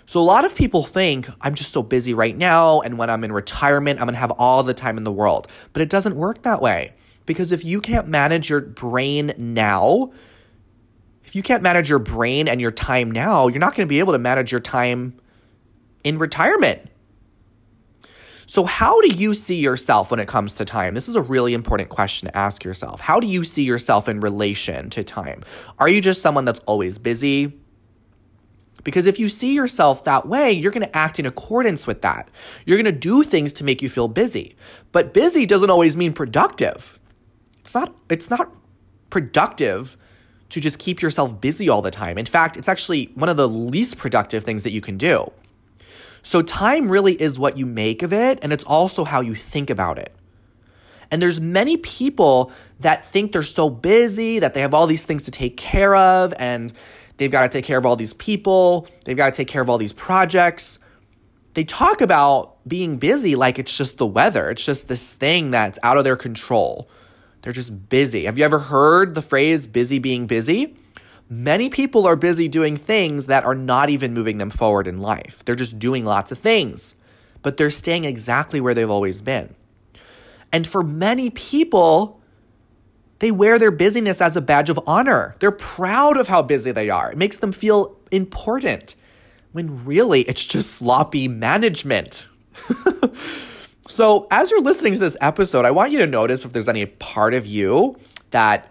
So, 0.08 0.20
a 0.20 0.22
lot 0.22 0.44
of 0.44 0.54
people 0.54 0.84
think 0.84 1.28
I'm 1.40 1.54
just 1.54 1.72
so 1.72 1.82
busy 1.82 2.14
right 2.14 2.36
now, 2.36 2.80
and 2.80 2.96
when 2.96 3.10
I'm 3.10 3.24
in 3.24 3.32
retirement, 3.32 4.00
I'm 4.00 4.06
gonna 4.06 4.18
have 4.18 4.30
all 4.32 4.62
the 4.62 4.74
time 4.74 4.98
in 4.98 5.04
the 5.04 5.12
world. 5.12 5.48
But 5.72 5.82
it 5.82 5.90
doesn't 5.90 6.14
work 6.14 6.42
that 6.42 6.62
way. 6.62 6.94
Because 7.26 7.50
if 7.50 7.64
you 7.64 7.80
can't 7.80 8.06
manage 8.06 8.48
your 8.48 8.60
brain 8.60 9.34
now, 9.36 10.12
if 11.24 11.34
you 11.34 11.42
can't 11.42 11.60
manage 11.60 11.90
your 11.90 11.98
brain 11.98 12.46
and 12.46 12.60
your 12.60 12.70
time 12.70 13.10
now, 13.10 13.48
you're 13.48 13.58
not 13.58 13.74
to 13.84 13.86
be 13.86 13.98
able 13.98 14.12
to 14.12 14.18
manage 14.18 14.52
your 14.52 14.60
time 14.60 15.18
in 16.04 16.18
retirement. 16.18 16.88
So, 18.46 18.62
how 18.62 19.00
do 19.00 19.08
you 19.08 19.34
see 19.34 19.56
yourself 19.56 20.12
when 20.12 20.20
it 20.20 20.28
comes 20.28 20.54
to 20.54 20.64
time? 20.64 20.94
This 20.94 21.08
is 21.08 21.16
a 21.16 21.22
really 21.22 21.52
important 21.52 21.88
question 21.88 22.28
to 22.28 22.36
ask 22.36 22.62
yourself. 22.62 23.00
How 23.00 23.18
do 23.18 23.26
you 23.26 23.42
see 23.42 23.64
yourself 23.64 24.08
in 24.08 24.20
relation 24.20 24.88
to 24.90 25.02
time? 25.02 25.42
Are 25.80 25.88
you 25.88 26.00
just 26.00 26.22
someone 26.22 26.44
that's 26.44 26.60
always 26.60 26.96
busy? 26.96 27.58
Because 28.86 29.06
if 29.06 29.18
you 29.18 29.28
see 29.28 29.52
yourself 29.52 30.04
that 30.04 30.28
way, 30.28 30.52
you're 30.52 30.70
going 30.70 30.86
to 30.86 30.96
act 30.96 31.18
in 31.18 31.26
accordance 31.26 31.88
with 31.88 32.02
that. 32.02 32.28
You're 32.64 32.76
going 32.76 32.84
to 32.84 32.92
do 32.92 33.24
things 33.24 33.52
to 33.54 33.64
make 33.64 33.82
you 33.82 33.88
feel 33.88 34.06
busy. 34.06 34.54
But 34.92 35.12
busy 35.12 35.44
doesn't 35.44 35.70
always 35.70 35.96
mean 35.96 36.12
productive. 36.12 36.96
It's 37.62 37.74
not 37.74 37.92
it's 38.08 38.30
not 38.30 38.54
productive 39.10 39.96
to 40.50 40.60
just 40.60 40.78
keep 40.78 41.02
yourself 41.02 41.40
busy 41.40 41.68
all 41.68 41.82
the 41.82 41.90
time. 41.90 42.16
In 42.16 42.26
fact, 42.26 42.56
it's 42.56 42.68
actually 42.68 43.06
one 43.16 43.28
of 43.28 43.36
the 43.36 43.48
least 43.48 43.98
productive 43.98 44.44
things 44.44 44.62
that 44.62 44.70
you 44.70 44.80
can 44.80 44.96
do. 44.96 45.32
So, 46.22 46.40
time 46.40 46.88
really 46.88 47.20
is 47.20 47.40
what 47.40 47.58
you 47.58 47.66
make 47.66 48.04
of 48.04 48.12
it, 48.12 48.38
and 48.40 48.52
it's 48.52 48.62
also 48.62 49.02
how 49.02 49.20
you 49.20 49.34
think 49.34 49.68
about 49.68 49.98
it. 49.98 50.14
And 51.10 51.20
there's 51.20 51.40
many 51.40 51.76
people 51.76 52.52
that 52.78 53.04
think 53.04 53.32
they're 53.32 53.42
so 53.42 53.68
busy 53.68 54.38
that 54.38 54.54
they 54.54 54.60
have 54.60 54.74
all 54.74 54.86
these 54.86 55.04
things 55.04 55.24
to 55.24 55.32
take 55.32 55.56
care 55.56 55.96
of, 55.96 56.32
and 56.38 56.72
they've 57.16 57.30
got 57.30 57.42
to 57.42 57.48
take 57.48 57.64
care 57.64 57.78
of 57.78 57.86
all 57.86 57.96
these 57.96 58.14
people, 58.14 58.88
they've 59.04 59.16
got 59.16 59.32
to 59.32 59.36
take 59.36 59.48
care 59.48 59.62
of 59.62 59.70
all 59.70 59.78
these 59.78 59.92
projects. 59.92 60.78
They 61.54 61.64
talk 61.64 62.00
about 62.00 62.56
being 62.68 62.98
busy 62.98 63.34
like 63.34 63.58
it's 63.58 63.76
just 63.76 63.98
the 63.98 64.06
weather, 64.06 64.50
it's 64.50 64.64
just 64.64 64.88
this 64.88 65.14
thing 65.14 65.50
that's 65.50 65.78
out 65.82 65.96
of 65.96 66.04
their 66.04 66.16
control. 66.16 66.88
They're 67.42 67.52
just 67.52 67.88
busy. 67.88 68.24
Have 68.24 68.38
you 68.38 68.44
ever 68.44 68.58
heard 68.58 69.14
the 69.14 69.22
phrase 69.22 69.66
busy 69.68 69.98
being 69.98 70.26
busy? 70.26 70.76
Many 71.28 71.70
people 71.70 72.06
are 72.06 72.16
busy 72.16 72.48
doing 72.48 72.76
things 72.76 73.26
that 73.26 73.44
are 73.44 73.54
not 73.54 73.90
even 73.90 74.14
moving 74.14 74.38
them 74.38 74.50
forward 74.50 74.86
in 74.86 74.98
life. 74.98 75.42
They're 75.44 75.54
just 75.54 75.78
doing 75.78 76.04
lots 76.04 76.30
of 76.30 76.38
things, 76.38 76.94
but 77.42 77.56
they're 77.56 77.70
staying 77.70 78.04
exactly 78.04 78.60
where 78.60 78.74
they've 78.74 78.90
always 78.90 79.22
been. 79.22 79.54
And 80.52 80.66
for 80.66 80.82
many 80.82 81.30
people, 81.30 82.20
they 83.18 83.30
wear 83.30 83.58
their 83.58 83.70
busyness 83.70 84.20
as 84.20 84.36
a 84.36 84.40
badge 84.40 84.68
of 84.68 84.80
honor. 84.86 85.36
They're 85.40 85.50
proud 85.50 86.16
of 86.16 86.28
how 86.28 86.42
busy 86.42 86.72
they 86.72 86.90
are. 86.90 87.12
It 87.12 87.18
makes 87.18 87.38
them 87.38 87.52
feel 87.52 87.96
important 88.10 88.94
when 89.52 89.84
really 89.84 90.22
it's 90.22 90.44
just 90.44 90.70
sloppy 90.72 91.28
management. 91.28 92.28
So, 93.88 94.26
as 94.32 94.50
you're 94.50 94.62
listening 94.62 94.94
to 94.94 94.98
this 94.98 95.16
episode, 95.20 95.64
I 95.64 95.70
want 95.70 95.92
you 95.92 95.98
to 95.98 96.06
notice 96.06 96.44
if 96.44 96.52
there's 96.52 96.68
any 96.68 96.86
part 96.86 97.34
of 97.34 97.46
you 97.46 97.96
that 98.30 98.68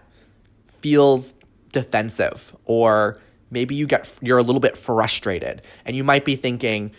feels 0.80 1.32
defensive 1.72 2.54
or 2.66 3.18
maybe 3.50 3.74
you 3.74 3.86
get 3.86 4.12
you're 4.20 4.38
a 4.38 4.42
little 4.42 4.60
bit 4.60 4.76
frustrated 4.76 5.62
and 5.84 5.96
you 5.96 6.04
might 6.04 6.24
be 6.24 6.36
thinking 6.36 6.92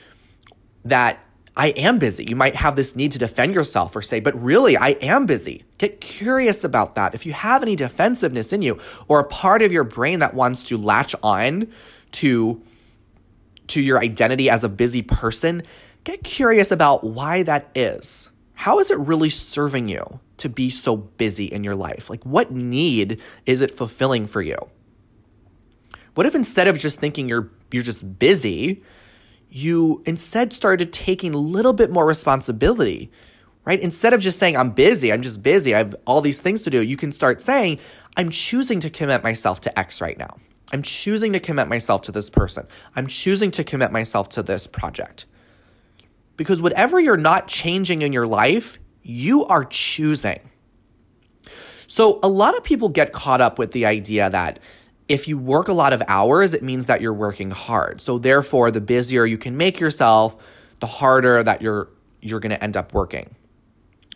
that 0.83 1.19
I 1.57 1.69
am 1.69 1.97
busy. 1.97 2.23
You 2.23 2.35
might 2.35 2.55
have 2.55 2.75
this 2.75 2.95
need 2.95 3.11
to 3.13 3.19
defend 3.19 3.55
yourself 3.55 3.95
or 3.95 4.01
say, 4.03 4.19
but 4.19 4.39
really, 4.39 4.77
I 4.77 4.89
am 4.89 5.25
busy. 5.25 5.63
Get 5.79 5.99
curious 5.99 6.63
about 6.63 6.93
that. 6.93 7.15
If 7.15 7.25
you 7.25 7.33
have 7.33 7.63
any 7.63 7.75
defensiveness 7.75 8.53
in 8.53 8.61
you 8.61 8.79
or 9.07 9.19
a 9.19 9.23
part 9.23 9.63
of 9.63 9.71
your 9.71 9.83
brain 9.83 10.19
that 10.19 10.35
wants 10.35 10.63
to 10.65 10.77
latch 10.77 11.15
on 11.23 11.67
to, 12.11 12.61
to 13.67 13.81
your 13.81 13.97
identity 13.97 14.51
as 14.51 14.63
a 14.63 14.69
busy 14.69 15.01
person, 15.01 15.63
get 16.03 16.23
curious 16.23 16.71
about 16.71 17.03
why 17.03 17.41
that 17.41 17.71
is. 17.73 18.29
How 18.53 18.77
is 18.77 18.91
it 18.91 18.99
really 18.99 19.29
serving 19.29 19.89
you 19.89 20.19
to 20.37 20.49
be 20.49 20.69
so 20.69 20.95
busy 20.95 21.45
in 21.45 21.63
your 21.63 21.75
life? 21.75 22.07
Like, 22.07 22.23
what 22.23 22.51
need 22.51 23.19
is 23.47 23.61
it 23.61 23.75
fulfilling 23.75 24.27
for 24.27 24.43
you? 24.43 24.57
What 26.13 26.27
if 26.27 26.35
instead 26.35 26.67
of 26.67 26.77
just 26.77 26.99
thinking 26.99 27.27
you're 27.27 27.49
you're 27.71 27.83
just 27.83 28.19
busy, 28.19 28.83
you 29.49 30.01
instead 30.05 30.53
started 30.53 30.91
taking 30.93 31.33
a 31.33 31.37
little 31.37 31.73
bit 31.73 31.89
more 31.89 32.05
responsibility, 32.05 33.11
right? 33.65 33.79
Instead 33.79 34.13
of 34.13 34.21
just 34.21 34.39
saying, 34.39 34.57
I'm 34.57 34.71
busy, 34.71 35.11
I'm 35.11 35.21
just 35.21 35.43
busy, 35.43 35.73
I 35.73 35.79
have 35.79 35.95
all 36.05 36.21
these 36.21 36.41
things 36.41 36.63
to 36.63 36.69
do, 36.69 36.81
you 36.81 36.97
can 36.97 37.11
start 37.11 37.41
saying, 37.41 37.79
I'm 38.15 38.29
choosing 38.29 38.79
to 38.81 38.89
commit 38.89 39.23
myself 39.23 39.61
to 39.61 39.79
X 39.79 40.01
right 40.01 40.17
now. 40.17 40.37
I'm 40.71 40.81
choosing 40.81 41.33
to 41.33 41.39
commit 41.39 41.67
myself 41.67 42.01
to 42.03 42.11
this 42.11 42.29
person. 42.29 42.67
I'm 42.95 43.07
choosing 43.07 43.51
to 43.51 43.63
commit 43.63 43.91
myself 43.91 44.29
to 44.29 44.43
this 44.43 44.67
project. 44.67 45.25
Because 46.35 46.61
whatever 46.61 46.99
you're 46.99 47.17
not 47.17 47.47
changing 47.47 48.01
in 48.01 48.11
your 48.11 48.27
life, 48.27 48.77
you 49.01 49.45
are 49.45 49.63
choosing. 49.63 50.39
So, 51.87 52.19
a 52.21 52.27
lot 52.27 52.57
of 52.57 52.63
people 52.63 52.89
get 52.89 53.13
caught 53.13 53.39
up 53.39 53.57
with 53.57 53.71
the 53.71 53.85
idea 53.85 54.29
that 54.29 54.59
if 55.07 55.27
you 55.27 55.37
work 55.37 55.67
a 55.67 55.73
lot 55.73 55.93
of 55.93 56.01
hours, 56.07 56.53
it 56.53 56.63
means 56.63 56.87
that 56.87 57.01
you're 57.01 57.13
working 57.13 57.51
hard. 57.51 58.01
So 58.01 58.17
therefore, 58.17 58.71
the 58.71 58.81
busier 58.81 59.25
you 59.25 59.37
can 59.37 59.55
make 59.55 59.79
yourself, 59.79 60.35
the 60.79 60.87
harder 60.87 61.43
that 61.43 61.61
you're 61.61 61.89
you're 62.21 62.39
going 62.39 62.51
to 62.51 62.63
end 62.63 62.75
up 62.75 62.93
working. 62.93 63.35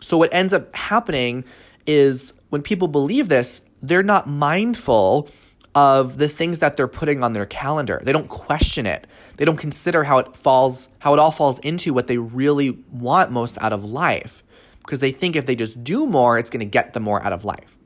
So 0.01 0.17
what 0.17 0.33
ends 0.33 0.53
up 0.53 0.75
happening 0.75 1.45
is 1.85 2.33
when 2.49 2.61
people 2.61 2.87
believe 2.87 3.29
this, 3.29 3.61
they're 3.81 4.03
not 4.03 4.27
mindful 4.27 5.29
of 5.73 6.17
the 6.17 6.27
things 6.27 6.59
that 6.59 6.75
they're 6.75 6.87
putting 6.87 7.23
on 7.23 7.33
their 7.33 7.45
calendar. 7.45 8.01
They 8.03 8.11
don't 8.11 8.27
question 8.27 8.85
it. 8.85 9.07
They 9.37 9.45
don't 9.45 9.57
consider 9.57 10.03
how 10.03 10.17
it 10.17 10.35
falls 10.35 10.89
how 10.99 11.13
it 11.13 11.19
all 11.19 11.31
falls 11.31 11.59
into 11.59 11.93
what 11.93 12.07
they 12.07 12.17
really 12.17 12.71
want 12.91 13.31
most 13.31 13.57
out 13.61 13.71
of 13.71 13.85
life 13.85 14.43
because 14.79 14.99
they 14.99 15.11
think 15.11 15.35
if 15.35 15.45
they 15.45 15.55
just 15.55 15.83
do 15.83 16.05
more, 16.05 16.37
it's 16.37 16.49
going 16.49 16.59
to 16.59 16.65
get 16.65 16.93
them 16.93 17.03
more 17.03 17.23
out 17.23 17.33
of 17.33 17.45
life. 17.45 17.77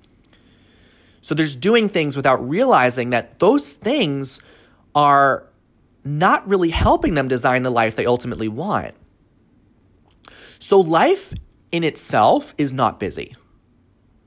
So 1.25 1.33
there's 1.33 1.55
doing 1.55 1.89
things 1.89 2.15
without 2.15 2.47
realizing 2.47 3.09
that 3.09 3.39
those 3.39 3.73
things 3.73 4.39
are 4.93 5.47
not 6.03 6.47
really 6.47 6.69
helping 6.69 7.15
them 7.15 7.27
design 7.27 7.63
the 7.63 7.71
life 7.71 7.95
they 7.95 8.05
ultimately 8.05 8.47
want. 8.47 8.93
So 10.59 10.79
life 10.79 11.33
in 11.71 11.83
itself 11.83 12.53
is 12.59 12.71
not 12.71 12.99
busy. 12.99 13.35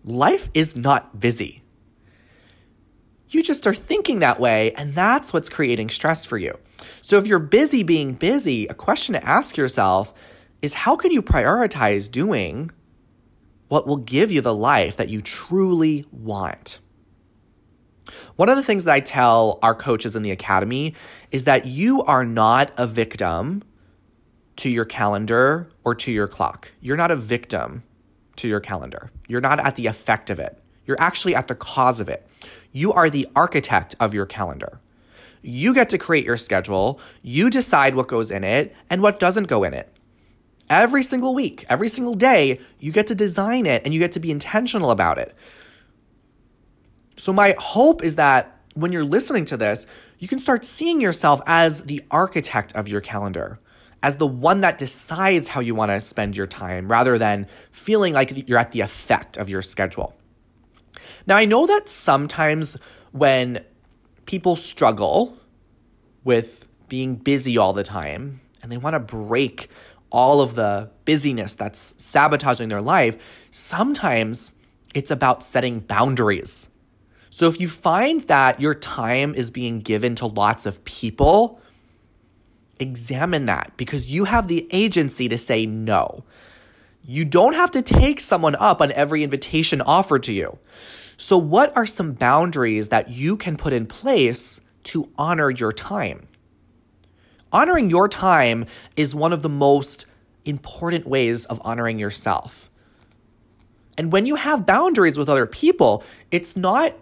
Life 0.02 0.50
is 0.54 0.74
not 0.74 1.20
busy. 1.20 1.62
You 3.28 3.44
just 3.44 3.68
are 3.68 3.74
thinking 3.74 4.18
that 4.18 4.40
way, 4.40 4.72
and 4.72 4.96
that's 4.96 5.32
what's 5.32 5.48
creating 5.48 5.90
stress 5.90 6.24
for 6.24 6.36
you. 6.36 6.58
So, 7.00 7.16
if 7.16 7.28
you're 7.28 7.38
busy 7.38 7.84
being 7.84 8.14
busy, 8.14 8.66
a 8.66 8.74
question 8.74 9.12
to 9.12 9.24
ask 9.24 9.56
yourself 9.56 10.12
is 10.62 10.74
how 10.74 10.96
can 10.96 11.12
you 11.12 11.22
prioritize 11.22 12.10
doing 12.10 12.72
what 13.68 13.86
will 13.86 13.98
give 13.98 14.32
you 14.32 14.40
the 14.40 14.54
life 14.54 14.96
that 14.96 15.10
you 15.10 15.20
truly 15.20 16.04
want? 16.10 16.80
One 18.36 18.48
of 18.48 18.56
the 18.56 18.62
things 18.62 18.84
that 18.84 18.92
I 18.92 19.00
tell 19.00 19.58
our 19.62 19.74
coaches 19.74 20.16
in 20.16 20.22
the 20.22 20.30
academy 20.30 20.94
is 21.30 21.44
that 21.44 21.66
you 21.66 22.02
are 22.02 22.24
not 22.24 22.72
a 22.76 22.86
victim 22.86 23.62
to 24.56 24.70
your 24.70 24.84
calendar 24.84 25.68
or 25.84 25.94
to 25.94 26.12
your 26.12 26.26
clock. 26.26 26.72
You're 26.80 26.96
not 26.96 27.10
a 27.10 27.16
victim 27.16 27.84
to 28.36 28.48
your 28.48 28.60
calendar. 28.60 29.10
You're 29.28 29.40
not 29.40 29.60
at 29.60 29.76
the 29.76 29.86
effect 29.86 30.30
of 30.30 30.38
it. 30.38 30.60
You're 30.86 31.00
actually 31.00 31.34
at 31.34 31.48
the 31.48 31.54
cause 31.54 32.00
of 32.00 32.08
it. 32.08 32.26
You 32.72 32.92
are 32.92 33.10
the 33.10 33.28
architect 33.36 33.94
of 34.00 34.14
your 34.14 34.26
calendar. 34.26 34.80
You 35.42 35.74
get 35.74 35.88
to 35.90 35.98
create 35.98 36.24
your 36.24 36.36
schedule, 36.36 37.00
you 37.22 37.50
decide 37.50 37.94
what 37.94 38.08
goes 38.08 38.30
in 38.30 38.42
it 38.42 38.74
and 38.90 39.02
what 39.02 39.18
doesn't 39.18 39.44
go 39.44 39.64
in 39.64 39.74
it. 39.74 39.92
Every 40.68 41.02
single 41.02 41.34
week, 41.34 41.64
every 41.68 41.88
single 41.88 42.14
day, 42.14 42.60
you 42.78 42.92
get 42.92 43.06
to 43.06 43.14
design 43.14 43.64
it 43.64 43.82
and 43.84 43.94
you 43.94 44.00
get 44.00 44.12
to 44.12 44.20
be 44.20 44.30
intentional 44.30 44.90
about 44.90 45.18
it. 45.18 45.34
So, 47.18 47.32
my 47.32 47.56
hope 47.58 48.04
is 48.04 48.14
that 48.14 48.60
when 48.74 48.92
you're 48.92 49.04
listening 49.04 49.44
to 49.46 49.56
this, 49.56 49.88
you 50.20 50.28
can 50.28 50.38
start 50.38 50.64
seeing 50.64 51.00
yourself 51.00 51.40
as 51.46 51.82
the 51.82 52.00
architect 52.12 52.72
of 52.76 52.86
your 52.86 53.00
calendar, 53.00 53.58
as 54.04 54.16
the 54.16 54.26
one 54.26 54.60
that 54.60 54.78
decides 54.78 55.48
how 55.48 55.60
you 55.60 55.74
want 55.74 55.90
to 55.90 56.00
spend 56.00 56.36
your 56.36 56.46
time 56.46 56.88
rather 56.88 57.18
than 57.18 57.48
feeling 57.72 58.12
like 58.14 58.48
you're 58.48 58.58
at 58.58 58.70
the 58.70 58.80
effect 58.80 59.36
of 59.36 59.48
your 59.48 59.62
schedule. 59.62 60.14
Now, 61.26 61.36
I 61.36 61.44
know 61.44 61.66
that 61.66 61.88
sometimes 61.88 62.76
when 63.10 63.64
people 64.24 64.54
struggle 64.54 65.36
with 66.22 66.68
being 66.88 67.16
busy 67.16 67.58
all 67.58 67.72
the 67.72 67.82
time 67.82 68.40
and 68.62 68.70
they 68.70 68.76
want 68.78 68.94
to 68.94 69.00
break 69.00 69.68
all 70.10 70.40
of 70.40 70.54
the 70.54 70.90
busyness 71.04 71.56
that's 71.56 71.94
sabotaging 71.98 72.68
their 72.68 72.80
life, 72.80 73.16
sometimes 73.50 74.52
it's 74.94 75.10
about 75.10 75.44
setting 75.44 75.80
boundaries 75.80 76.68
so 77.30 77.46
if 77.48 77.60
you 77.60 77.68
find 77.68 78.22
that 78.22 78.60
your 78.60 78.74
time 78.74 79.34
is 79.34 79.50
being 79.50 79.80
given 79.80 80.14
to 80.16 80.26
lots 80.26 80.66
of 80.66 80.84
people, 80.84 81.60
examine 82.80 83.44
that 83.46 83.72
because 83.76 84.12
you 84.12 84.24
have 84.24 84.48
the 84.48 84.66
agency 84.70 85.28
to 85.28 85.36
say 85.36 85.66
no. 85.66 86.24
You 87.04 87.24
don't 87.24 87.54
have 87.54 87.70
to 87.72 87.82
take 87.82 88.20
someone 88.20 88.54
up 88.56 88.80
on 88.80 88.92
every 88.92 89.22
invitation 89.22 89.80
offered 89.80 90.22
to 90.24 90.32
you. 90.32 90.58
So, 91.16 91.36
what 91.36 91.76
are 91.76 91.86
some 91.86 92.12
boundaries 92.12 92.88
that 92.88 93.10
you 93.10 93.36
can 93.36 93.56
put 93.56 93.72
in 93.72 93.86
place 93.86 94.60
to 94.84 95.10
honor 95.16 95.50
your 95.50 95.72
time? 95.72 96.28
Honoring 97.50 97.90
your 97.90 98.08
time 98.08 98.66
is 98.96 99.14
one 99.14 99.32
of 99.32 99.42
the 99.42 99.48
most 99.48 100.06
important 100.44 101.06
ways 101.06 101.46
of 101.46 101.60
honoring 101.64 101.98
yourself. 101.98 102.70
And 103.96 104.12
when 104.12 104.26
you 104.26 104.36
have 104.36 104.64
boundaries 104.64 105.18
with 105.18 105.28
other 105.28 105.46
people, 105.46 106.04
it's 106.30 106.56
not 106.56 106.94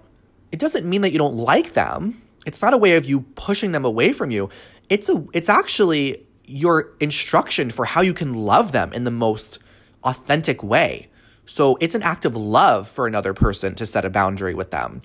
it 0.52 0.58
doesn't 0.58 0.88
mean 0.88 1.02
that 1.02 1.12
you 1.12 1.18
don't 1.18 1.36
like 1.36 1.72
them. 1.72 2.22
It's 2.44 2.62
not 2.62 2.74
a 2.74 2.78
way 2.78 2.96
of 2.96 3.04
you 3.04 3.22
pushing 3.34 3.72
them 3.72 3.84
away 3.84 4.12
from 4.12 4.30
you. 4.30 4.48
It's 4.88 5.08
a 5.08 5.24
it's 5.32 5.48
actually 5.48 6.26
your 6.44 6.92
instruction 7.00 7.70
for 7.70 7.84
how 7.84 8.00
you 8.00 8.14
can 8.14 8.34
love 8.34 8.72
them 8.72 8.92
in 8.92 9.04
the 9.04 9.10
most 9.10 9.58
authentic 10.04 10.62
way. 10.62 11.08
So 11.44 11.76
it's 11.80 11.94
an 11.94 12.02
act 12.02 12.24
of 12.24 12.36
love 12.36 12.88
for 12.88 13.06
another 13.06 13.34
person 13.34 13.74
to 13.76 13.86
set 13.86 14.04
a 14.04 14.10
boundary 14.10 14.54
with 14.54 14.70
them. 14.70 15.02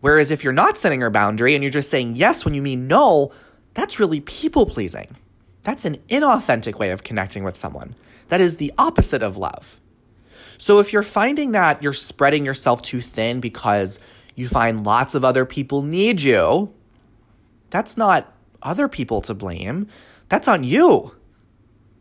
Whereas 0.00 0.30
if 0.30 0.44
you're 0.44 0.52
not 0.52 0.76
setting 0.76 1.02
a 1.02 1.10
boundary 1.10 1.54
and 1.54 1.64
you're 1.64 1.70
just 1.70 1.90
saying 1.90 2.16
yes 2.16 2.44
when 2.44 2.52
you 2.52 2.60
mean 2.60 2.86
no, 2.86 3.32
that's 3.72 3.98
really 3.98 4.20
people 4.20 4.66
pleasing. 4.66 5.16
That's 5.62 5.86
an 5.86 5.96
inauthentic 6.08 6.78
way 6.78 6.90
of 6.90 7.04
connecting 7.04 7.42
with 7.42 7.56
someone. 7.56 7.94
That 8.28 8.40
is 8.40 8.56
the 8.56 8.72
opposite 8.76 9.22
of 9.22 9.38
love. 9.38 9.80
So 10.58 10.78
if 10.78 10.92
you're 10.92 11.02
finding 11.02 11.52
that 11.52 11.82
you're 11.82 11.92
spreading 11.92 12.44
yourself 12.44 12.82
too 12.82 13.00
thin 13.00 13.40
because 13.40 13.98
you 14.34 14.48
find 14.48 14.84
lots 14.84 15.14
of 15.14 15.24
other 15.24 15.44
people 15.44 15.82
need 15.82 16.20
you, 16.20 16.72
that's 17.70 17.96
not 17.96 18.32
other 18.62 18.88
people 18.88 19.20
to 19.22 19.34
blame. 19.34 19.88
That's 20.28 20.48
on 20.48 20.64
you. 20.64 21.14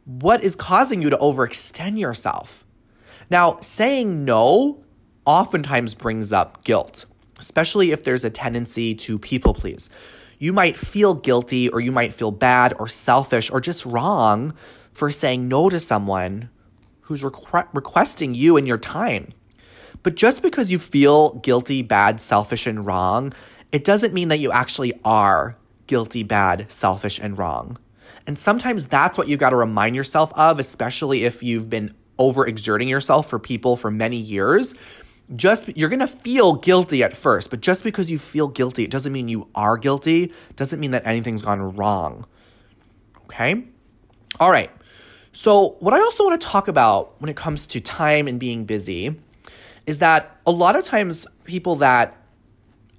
What 0.05 0.43
is 0.43 0.55
causing 0.55 1.01
you 1.01 1.10
to 1.10 1.17
overextend 1.17 2.00
yourself? 2.00 2.63
Now, 3.29 3.57
saying 3.62 4.25
no 4.25 4.83
oftentimes 5.25 5.93
brings 5.93 6.33
up 6.33 6.63
guilt, 6.63 7.05
especially 7.39 7.91
if 7.91 8.03
there's 8.03 8.24
a 8.24 8.29
tendency 8.29 8.93
to 8.95 9.17
people 9.17 9.53
please. 9.53 9.89
You 10.39 10.51
might 10.51 10.75
feel 10.75 11.13
guilty 11.13 11.69
or 11.69 11.79
you 11.79 11.91
might 11.91 12.13
feel 12.13 12.31
bad 12.31 12.74
or 12.77 12.88
selfish 12.88 13.50
or 13.50 13.62
just 13.62 13.86
wrong 13.86 14.53
for 14.91 15.10
saying 15.10 15.48
no 15.48 15.69
to 15.69 15.79
someone 15.79 16.50
who's 17.03 17.24
requ- 17.24 17.67
requesting 17.74 18.36
you 18.36 18.57
and 18.57 18.67
your 18.67 18.77
time. 18.77 19.33
But 20.01 20.15
just 20.15 20.41
because 20.41 20.72
you 20.72 20.79
feel 20.79 21.36
guilty, 21.36 21.81
bad, 21.81 22.19
selfish, 22.19 22.67
and 22.67 22.86
wrong, 22.86 23.33
it 23.72 23.83
doesn't 23.83 24.13
mean 24.13 24.27
that 24.27 24.39
you 24.39 24.51
actually 24.51 24.93
are 25.05 25.57
guilty, 25.88 26.24
bad, 26.24 26.72
selfish, 26.72 27.19
and 27.19 27.38
wrong. 27.38 27.77
And 28.27 28.38
sometimes 28.38 28.88
that's 28.88 29.17
what 29.17 29.27
you 29.27 29.38
got 29.38 29.50
to 29.51 29.55
remind 29.55 29.95
yourself 29.95 30.33
of, 30.33 30.60
especially 30.60 31.24
if 31.24 31.43
you've 31.43 31.69
been 31.69 31.93
overexerting 32.19 32.88
yourself 32.88 33.29
for 33.29 33.39
people 33.39 33.75
for 33.75 33.91
many 33.91 34.17
years. 34.17 34.75
Just 35.36 35.75
you're 35.77 35.89
going 35.89 36.00
to 36.00 36.07
feel 36.07 36.53
guilty 36.53 37.01
at 37.01 37.15
first, 37.15 37.50
but 37.50 37.62
just 37.62 37.83
because 37.83 38.12
you 38.12 38.19
feel 38.19 38.48
guilty, 38.48 38.83
it 38.83 38.91
doesn't 38.91 39.12
mean 39.12 39.29
you 39.29 39.48
are 39.55 39.77
guilty, 39.77 40.33
doesn't 40.55 40.79
mean 40.79 40.91
that 40.91 41.07
anything's 41.07 41.41
gone 41.41 41.75
wrong. 41.75 42.25
Okay? 43.25 43.63
All 44.39 44.51
right. 44.51 44.69
So, 45.35 45.77
what 45.79 45.95
I 45.95 45.99
also 45.99 46.23
want 46.23 46.39
to 46.39 46.47
talk 46.47 46.67
about 46.67 47.19
when 47.19 47.27
it 47.27 47.35
comes 47.35 47.65
to 47.67 47.81
time 47.81 48.27
and 48.27 48.39
being 48.39 48.65
busy 48.65 49.15
is 49.87 49.97
that 49.97 50.39
a 50.45 50.51
lot 50.51 50.75
of 50.75 50.83
times 50.83 51.25
people 51.43 51.77
that 51.77 52.15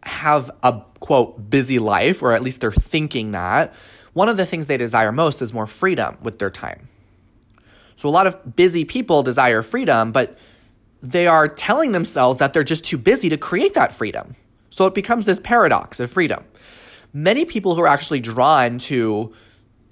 have 0.02 0.50
a 0.64 0.82
quote 0.98 1.48
busy 1.48 1.78
life, 1.78 2.22
or 2.22 2.32
at 2.32 2.42
least 2.42 2.60
they're 2.60 2.72
thinking 2.72 3.30
that, 3.32 3.72
one 4.14 4.28
of 4.28 4.36
the 4.36 4.44
things 4.44 4.66
they 4.66 4.76
desire 4.76 5.12
most 5.12 5.42
is 5.42 5.54
more 5.54 5.66
freedom 5.66 6.18
with 6.22 6.40
their 6.40 6.50
time. 6.50 6.88
So 7.96 8.08
a 8.08 8.10
lot 8.10 8.26
of 8.26 8.56
busy 8.56 8.84
people 8.84 9.22
desire 9.22 9.62
freedom, 9.62 10.10
but 10.10 10.36
they 11.02 11.28
are 11.28 11.46
telling 11.46 11.92
themselves 11.92 12.40
that 12.40 12.52
they're 12.52 12.64
just 12.64 12.84
too 12.84 12.98
busy 12.98 13.28
to 13.28 13.36
create 13.36 13.74
that 13.74 13.92
freedom. 13.92 14.34
So 14.70 14.86
it 14.86 14.94
becomes 14.94 15.24
this 15.24 15.38
paradox 15.38 16.00
of 16.00 16.10
freedom. 16.10 16.44
Many 17.12 17.44
people 17.44 17.76
who 17.76 17.82
are 17.82 17.86
actually 17.86 18.20
drawn 18.20 18.78
to 18.80 19.32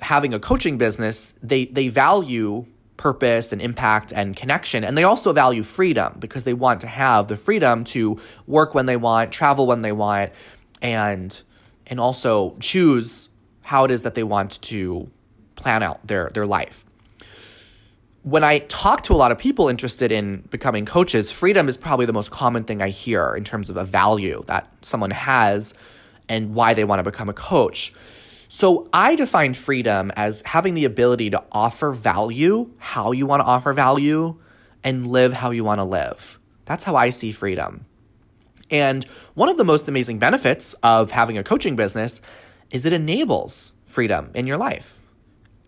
having 0.03 0.35
a 0.35 0.39
coaching 0.39 0.79
business, 0.79 1.35
they 1.43 1.67
they 1.67 1.89
value 1.89 2.67
purpose 2.97 3.53
and 3.53 3.61
impact 3.61 4.13
and 4.13 4.37
connection 4.37 4.85
and 4.85 4.97
they 4.97 5.03
also 5.03 5.33
value 5.33 5.63
freedom 5.65 6.15
because 6.21 6.45
they 6.45 6.55
want 6.55 6.81
to 6.81 6.87
have 6.87 7.27
the 7.27 7.37
freedom 7.37 7.83
to 7.83 8.17
work 8.47 8.75
when 8.75 8.87
they 8.87 8.97
want, 8.97 9.33
travel 9.33 9.67
when 9.67 9.83
they 9.83 9.91
want 9.91 10.31
and 10.81 11.43
and 11.89 11.99
also 11.99 12.57
choose 12.61 13.31
how 13.63 13.83
it 13.85 13.91
is 13.91 14.03
that 14.03 14.15
they 14.15 14.23
want 14.23 14.61
to 14.63 15.11
plan 15.57 15.83
out 15.83 16.07
their 16.07 16.31
their 16.35 16.47
life 16.47 16.85
when 18.23 18.45
I 18.45 18.61
talk 18.61 19.03
to 19.05 19.13
a 19.13 19.17
lot 19.17 19.33
of 19.33 19.39
people 19.39 19.69
interested 19.69 20.13
in 20.13 20.43
becoming 20.51 20.87
coaches, 20.87 21.31
freedom 21.31 21.69
is 21.69 21.77
probably 21.77 22.07
the 22.07 22.13
most 22.13 22.31
common 22.31 22.65
thing 22.65 22.81
I 22.81 22.91
hear 22.91 23.35
in 23.35 23.43
terms 23.43 23.69
of 23.69 23.77
a 23.77 23.85
value 23.85 24.45
that 24.47 24.71
someone 24.83 25.11
has 25.11 25.75
and 26.29 26.55
why 26.55 26.73
they 26.75 26.85
want 26.85 27.01
to 27.01 27.03
become 27.03 27.29
a 27.29 27.33
coach. 27.33 27.93
So 28.55 28.87
I 28.93 29.15
define 29.15 29.55
freedom 29.55 30.13
as 30.15 30.43
having 30.45 30.75
the 30.75 30.85
ability 30.85 31.31
to 31.31 31.43
offer 31.53 31.91
value, 31.91 32.69
how 32.77 33.11
you 33.11 33.25
want 33.25 33.41
to 33.41 33.47
offer 33.47 33.73
value, 33.73 34.37
and 34.85 35.07
live 35.07 35.33
how 35.33 35.53
you 35.53 35.65
want 35.65 35.79
to 35.79 35.85
live. 35.85 36.39
That's 36.67 36.85
how 36.85 36.95
I 36.95 37.09
see 37.09 37.33
freedom. 37.33 37.87
And 38.71 39.05
one 39.33 39.49
of 39.49 39.57
the 39.57 39.65
most 39.65 39.89
amazing 39.89 40.19
benefits 40.19 40.75
of 40.83 41.13
having 41.13 41.39
a 41.39 41.43
coaching 41.43 41.77
business 41.77 42.21
is 42.71 42.85
it 42.85 42.93
enables 42.93 43.73
freedom 43.87 44.31
in 44.35 44.47
your 44.47 44.59
life. 44.59 45.01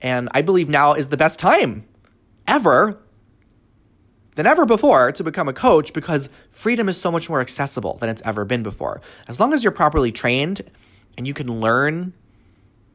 And 0.02 0.28
I 0.32 0.42
believe 0.42 0.68
now 0.68 0.92
is 0.92 1.08
the 1.08 1.16
best 1.16 1.38
time 1.38 1.88
ever 2.46 2.98
than 4.36 4.46
ever 4.46 4.66
before 4.66 5.10
to 5.12 5.24
become 5.24 5.48
a 5.48 5.54
coach 5.54 5.94
because 5.94 6.28
freedom 6.50 6.90
is 6.90 7.00
so 7.00 7.10
much 7.10 7.30
more 7.30 7.40
accessible 7.40 7.96
than 7.96 8.10
it's 8.10 8.22
ever 8.26 8.44
been 8.44 8.62
before. 8.62 9.00
As 9.26 9.40
long 9.40 9.54
as 9.54 9.64
you're 9.64 9.72
properly 9.72 10.12
trained 10.12 10.60
and 11.16 11.26
you 11.26 11.32
can 11.32 11.62
learn 11.62 12.12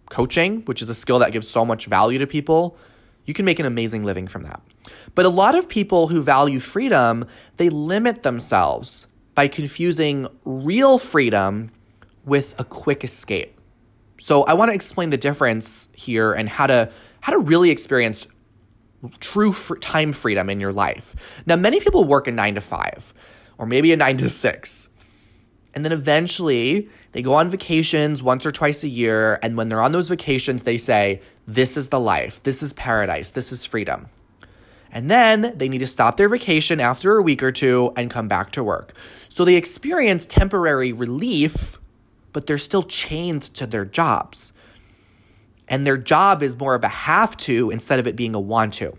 coaching, 0.10 0.62
which 0.62 0.82
is 0.82 0.89
a 0.89 0.96
skill 0.96 1.20
that 1.20 1.32
gives 1.32 1.48
so 1.48 1.63
much 1.63 1.86
value 1.86 2.20
to 2.20 2.28
people, 2.28 2.78
you 3.25 3.34
can 3.34 3.46
make 3.46 3.60
an 3.60 3.66
amazing 3.66 4.04
living 4.04 4.28
from 4.28 4.44
that. 4.44 4.62
But 5.16 5.25
a 5.25 5.30
lot 5.30 5.56
of 5.56 5.70
people 5.70 6.08
who 6.08 6.22
value 6.22 6.60
freedom, 6.60 7.25
they 7.58 7.70
limit 7.70 8.24
themselves 8.24 9.08
by 9.36 9.48
confusing 9.48 10.28
real 10.46 10.98
freedom 10.98 11.72
with 12.25 12.60
a 12.60 12.63
quick 12.63 13.04
escape. 13.04 13.60
So 14.20 14.44
I 14.44 14.54
want 14.54 14.70
to 14.70 14.75
explain 14.75 15.12
the 15.12 15.18
difference 15.18 15.89
here 15.94 16.34
and 16.34 16.50
how 16.50 16.68
to 16.68 16.92
how 17.22 17.34
to 17.34 17.39
really 17.39 17.70
experience 17.70 18.28
true 19.20 19.51
fr- 19.51 19.78
time 19.78 20.13
freedom 20.13 20.50
in 20.50 20.60
your 20.60 20.74
life. 20.74 21.42
Now, 21.46 21.56
many 21.56 21.80
people 21.80 22.04
work 22.04 22.28
a 22.28 22.32
nine 22.32 22.56
to 22.56 22.62
five 22.62 23.13
or 23.58 23.66
maybe 23.66 23.92
a 23.94 23.98
nine 23.98 24.18
to 24.18 24.30
six. 24.30 24.89
And 25.73 25.85
then 25.85 25.91
eventually 25.91 26.89
they 27.11 27.21
go 27.21 27.35
on 27.35 27.49
vacations 27.49 28.23
once 28.23 28.45
or 28.45 28.51
twice 28.51 28.83
a 28.83 28.89
year. 28.89 29.39
And 29.43 29.55
when 29.55 29.69
they're 29.69 29.81
on 29.81 29.91
those 29.91 30.09
vacations, 30.09 30.63
they 30.63 30.77
say, 30.77 31.21
This 31.47 31.77
is 31.77 31.89
the 31.89 31.99
life. 31.99 32.41
This 32.43 32.63
is 32.63 32.73
paradise. 32.73 33.31
This 33.31 33.51
is 33.51 33.65
freedom. 33.65 34.07
And 34.91 35.09
then 35.11 35.53
they 35.55 35.69
need 35.69 35.77
to 35.79 35.88
stop 35.88 36.17
their 36.17 36.29
vacation 36.29 36.79
after 36.79 37.15
a 37.15 37.21
week 37.21 37.43
or 37.43 37.51
two 37.51 37.93
and 37.95 38.09
come 38.09 38.27
back 38.27 38.51
to 38.51 38.63
work. 38.63 38.93
So 39.29 39.45
they 39.45 39.55
experience 39.55 40.25
temporary 40.25 40.91
relief, 40.91 41.79
but 42.33 42.47
they're 42.47 42.57
still 42.57 42.81
chained 42.81 43.43
to 43.43 43.67
their 43.67 43.85
jobs 43.85 44.53
and 45.69 45.85
their 45.85 45.97
job 45.97 46.43
is 46.43 46.57
more 46.57 46.75
of 46.75 46.83
a 46.83 46.89
have 46.89 47.38
to 47.38 47.69
instead 47.69 47.99
of 47.99 48.07
it 48.07 48.15
being 48.15 48.35
a 48.35 48.39
want 48.39 48.73
to. 48.73 48.97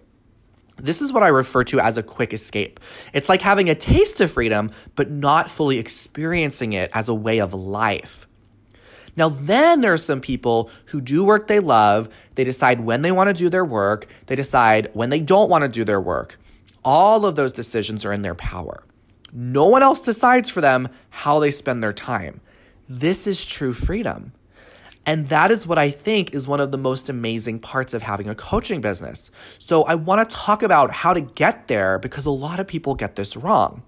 This 0.82 1.02
is 1.02 1.12
what 1.12 1.22
I 1.22 1.28
refer 1.28 1.64
to 1.64 1.80
as 1.80 1.98
a 1.98 2.02
quick 2.02 2.32
escape. 2.32 2.80
It's 3.12 3.28
like 3.28 3.42
having 3.42 3.68
a 3.68 3.74
taste 3.74 4.20
of 4.20 4.30
freedom, 4.30 4.70
but 4.94 5.10
not 5.10 5.50
fully 5.50 5.78
experiencing 5.78 6.72
it 6.72 6.90
as 6.94 7.08
a 7.08 7.14
way 7.14 7.38
of 7.38 7.54
life. 7.54 8.26
Now, 9.16 9.28
then 9.28 9.80
there 9.80 9.92
are 9.92 9.98
some 9.98 10.20
people 10.20 10.70
who 10.86 11.00
do 11.00 11.24
work 11.24 11.46
they 11.46 11.60
love. 11.60 12.08
They 12.36 12.44
decide 12.44 12.80
when 12.80 13.02
they 13.02 13.12
want 13.12 13.28
to 13.28 13.34
do 13.34 13.50
their 13.50 13.64
work, 13.64 14.06
they 14.26 14.34
decide 14.34 14.90
when 14.92 15.10
they 15.10 15.20
don't 15.20 15.50
want 15.50 15.62
to 15.62 15.68
do 15.68 15.84
their 15.84 16.00
work. 16.00 16.38
All 16.84 17.26
of 17.26 17.36
those 17.36 17.52
decisions 17.52 18.04
are 18.04 18.12
in 18.12 18.22
their 18.22 18.34
power. 18.34 18.84
No 19.32 19.66
one 19.66 19.82
else 19.82 20.00
decides 20.00 20.48
for 20.48 20.60
them 20.60 20.88
how 21.10 21.38
they 21.38 21.50
spend 21.50 21.82
their 21.82 21.92
time. 21.92 22.40
This 22.88 23.26
is 23.26 23.44
true 23.44 23.72
freedom. 23.72 24.32
And 25.10 25.26
that 25.26 25.50
is 25.50 25.66
what 25.66 25.76
I 25.76 25.90
think 25.90 26.32
is 26.34 26.46
one 26.46 26.60
of 26.60 26.70
the 26.70 26.78
most 26.78 27.08
amazing 27.08 27.58
parts 27.58 27.94
of 27.94 28.02
having 28.02 28.28
a 28.28 28.34
coaching 28.36 28.80
business. 28.80 29.32
So 29.58 29.82
I 29.82 29.96
want 29.96 30.30
to 30.30 30.36
talk 30.36 30.62
about 30.62 30.92
how 30.92 31.12
to 31.12 31.20
get 31.20 31.66
there 31.66 31.98
because 31.98 32.26
a 32.26 32.30
lot 32.30 32.60
of 32.60 32.68
people 32.68 32.94
get 32.94 33.16
this 33.16 33.36
wrong. 33.36 33.82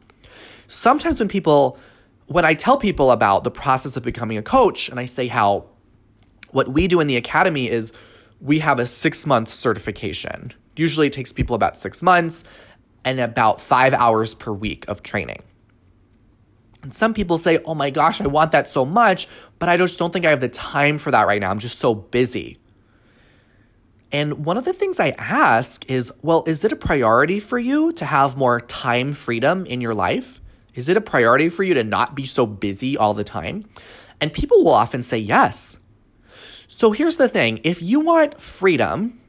Sometimes 0.67 1.21
when 1.21 1.29
people, 1.29 1.79
when 2.27 2.45
I 2.45 2.55
tell 2.55 2.77
people 2.77 3.13
about 3.13 3.45
the 3.45 3.53
process 3.53 3.97
of 3.97 4.03
becoming 4.03 4.37
a 4.37 4.43
coach 4.43 4.89
and 4.89 4.99
I 4.99 5.05
say 5.05 5.29
how 5.29 5.67
what 6.51 6.67
we 6.67 6.89
do 6.89 6.99
in 6.99 7.07
the 7.07 7.17
academy 7.17 7.69
is 7.69 7.93
we 8.41 8.59
have 8.59 8.81
a 8.81 8.85
six 8.85 9.25
month 9.25 9.49
certification. 9.49 10.51
Usually 10.75 11.07
it 11.07 11.13
takes 11.13 11.33
people 11.33 11.55
about 11.55 11.79
six 11.79 12.03
months 12.03 12.43
and 13.05 13.21
about 13.21 13.61
five 13.61 13.95
hours 13.95 14.35
per 14.35 14.53
week 14.53 14.85
of 14.89 15.05
training. 15.05 15.45
And 16.83 16.93
some 16.93 17.15
people 17.15 17.39
say, 17.39 17.59
oh 17.65 17.75
my 17.75 17.91
gosh, 17.91 18.21
I 18.21 18.27
want 18.27 18.51
that 18.53 18.69
so 18.69 18.85
much, 18.85 19.29
but 19.59 19.69
I 19.69 19.77
just 19.77 19.99
don't 19.99 20.13
think 20.13 20.25
I 20.25 20.31
have 20.31 20.41
the 20.41 20.49
time 20.49 20.99
for 20.99 21.11
that 21.13 21.27
right 21.27 21.41
now. 21.41 21.51
I'm 21.51 21.61
just 21.61 21.79
so 21.79 21.95
busy. 21.95 22.59
And 24.11 24.45
one 24.45 24.59
of 24.59 24.65
the 24.65 24.75
things 24.75 25.01
I 25.01 25.11
ask 25.11 25.89
is, 25.89 26.13
well, 26.21 26.45
is 26.47 26.65
it 26.65 26.73
a 26.73 26.77
priority 26.77 27.41
for 27.41 27.59
you 27.59 27.93
to 27.93 28.05
have 28.05 28.37
more 28.37 28.61
time 28.61 29.15
freedom 29.15 29.65
in 29.65 29.81
your 29.81 29.95
life? 29.95 30.41
Is 30.75 30.89
it 30.89 30.97
a 30.97 31.01
priority 31.01 31.49
for 31.49 31.63
you 31.63 31.75
to 31.75 31.85
not 31.85 32.15
be 32.15 32.27
so 32.27 32.45
busy 32.45 32.97
all 32.97 33.15
the 33.15 33.25
time? 33.25 33.65
And 34.21 34.33
people 34.33 34.65
will 34.65 34.75
often 34.75 35.03
say 35.03 35.19
yes. 35.19 35.79
So 36.69 36.93
here's 36.93 37.17
the 37.17 37.29
thing 37.29 37.61
if 37.65 37.83
you 37.83 38.01
want 38.01 38.41
freedom, 38.41 39.21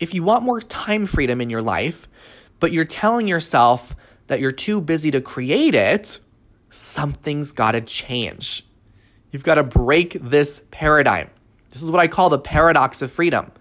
if 0.00 0.14
you 0.14 0.22
want 0.22 0.44
more 0.44 0.60
time 0.60 1.06
freedom 1.06 1.40
in 1.40 1.50
your 1.50 1.62
life, 1.62 2.08
but 2.60 2.72
you're 2.72 2.84
telling 2.84 3.26
yourself 3.26 3.94
that 4.28 4.40
you're 4.40 4.52
too 4.52 4.80
busy 4.80 5.10
to 5.10 5.20
create 5.20 5.74
it, 5.74 6.18
something's 6.70 7.52
got 7.52 7.72
to 7.72 7.80
change. 7.80 8.64
You've 9.30 9.44
got 9.44 9.56
to 9.56 9.62
break 9.62 10.16
this 10.20 10.62
paradigm. 10.70 11.30
This 11.70 11.82
is 11.82 11.90
what 11.90 12.00
I 12.00 12.08
call 12.08 12.30
the 12.30 12.38
paradox 12.38 13.02
of 13.02 13.12
freedom. 13.12 13.52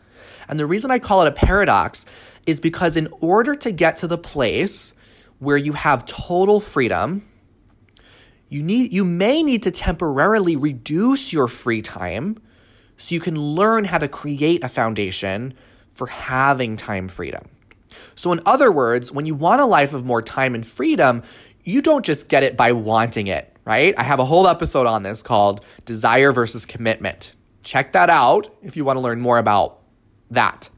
And 0.47 0.59
the 0.59 0.65
reason 0.65 0.89
I 0.89 0.99
call 0.99 1.21
it 1.21 1.27
a 1.27 1.31
paradox 1.31 2.05
is 2.45 2.59
because 2.59 2.97
in 2.97 3.07
order 3.19 3.53
to 3.55 3.71
get 3.71 3.97
to 3.97 4.07
the 4.07 4.17
place 4.17 4.93
where 5.37 5.57
you 5.57 5.73
have 5.73 6.05
total 6.05 6.59
freedom, 6.59 7.27
you 8.49 8.63
need 8.63 8.91
you 8.91 9.05
may 9.05 9.43
need 9.43 9.61
to 9.63 9.71
temporarily 9.71 10.55
reduce 10.55 11.31
your 11.31 11.47
free 11.47 11.83
time 11.83 12.41
so 12.97 13.13
you 13.13 13.21
can 13.21 13.39
learn 13.39 13.85
how 13.85 13.99
to 13.99 14.07
create 14.07 14.63
a 14.63 14.69
foundation 14.69 15.53
for 15.93 16.07
having 16.07 16.75
time 16.75 17.07
freedom. 17.07 17.43
So 18.15 18.31
in 18.31 18.41
other 18.45 18.71
words, 18.71 19.11
when 19.11 19.25
you 19.25 19.35
want 19.35 19.61
a 19.61 19.65
life 19.65 19.93
of 19.93 20.05
more 20.05 20.21
time 20.21 20.55
and 20.55 20.65
freedom, 20.65 21.23
you 21.69 21.81
don't 21.81 22.03
just 22.03 22.29
get 22.29 22.43
it 22.43 22.57
by 22.57 22.71
wanting 22.71 23.27
it, 23.27 23.55
right? 23.63 23.93
I 23.97 24.03
have 24.03 24.19
a 24.19 24.25
whole 24.25 24.47
episode 24.47 24.87
on 24.87 25.03
this 25.03 25.21
called 25.21 25.63
Desire 25.85 26.31
versus 26.31 26.65
Commitment. 26.65 27.35
Check 27.63 27.93
that 27.93 28.09
out 28.09 28.49
if 28.63 28.75
you 28.75 28.83
want 28.83 28.97
to 28.97 29.01
learn 29.01 29.19
more 29.19 29.37
about 29.37 29.79
that. 30.31 30.69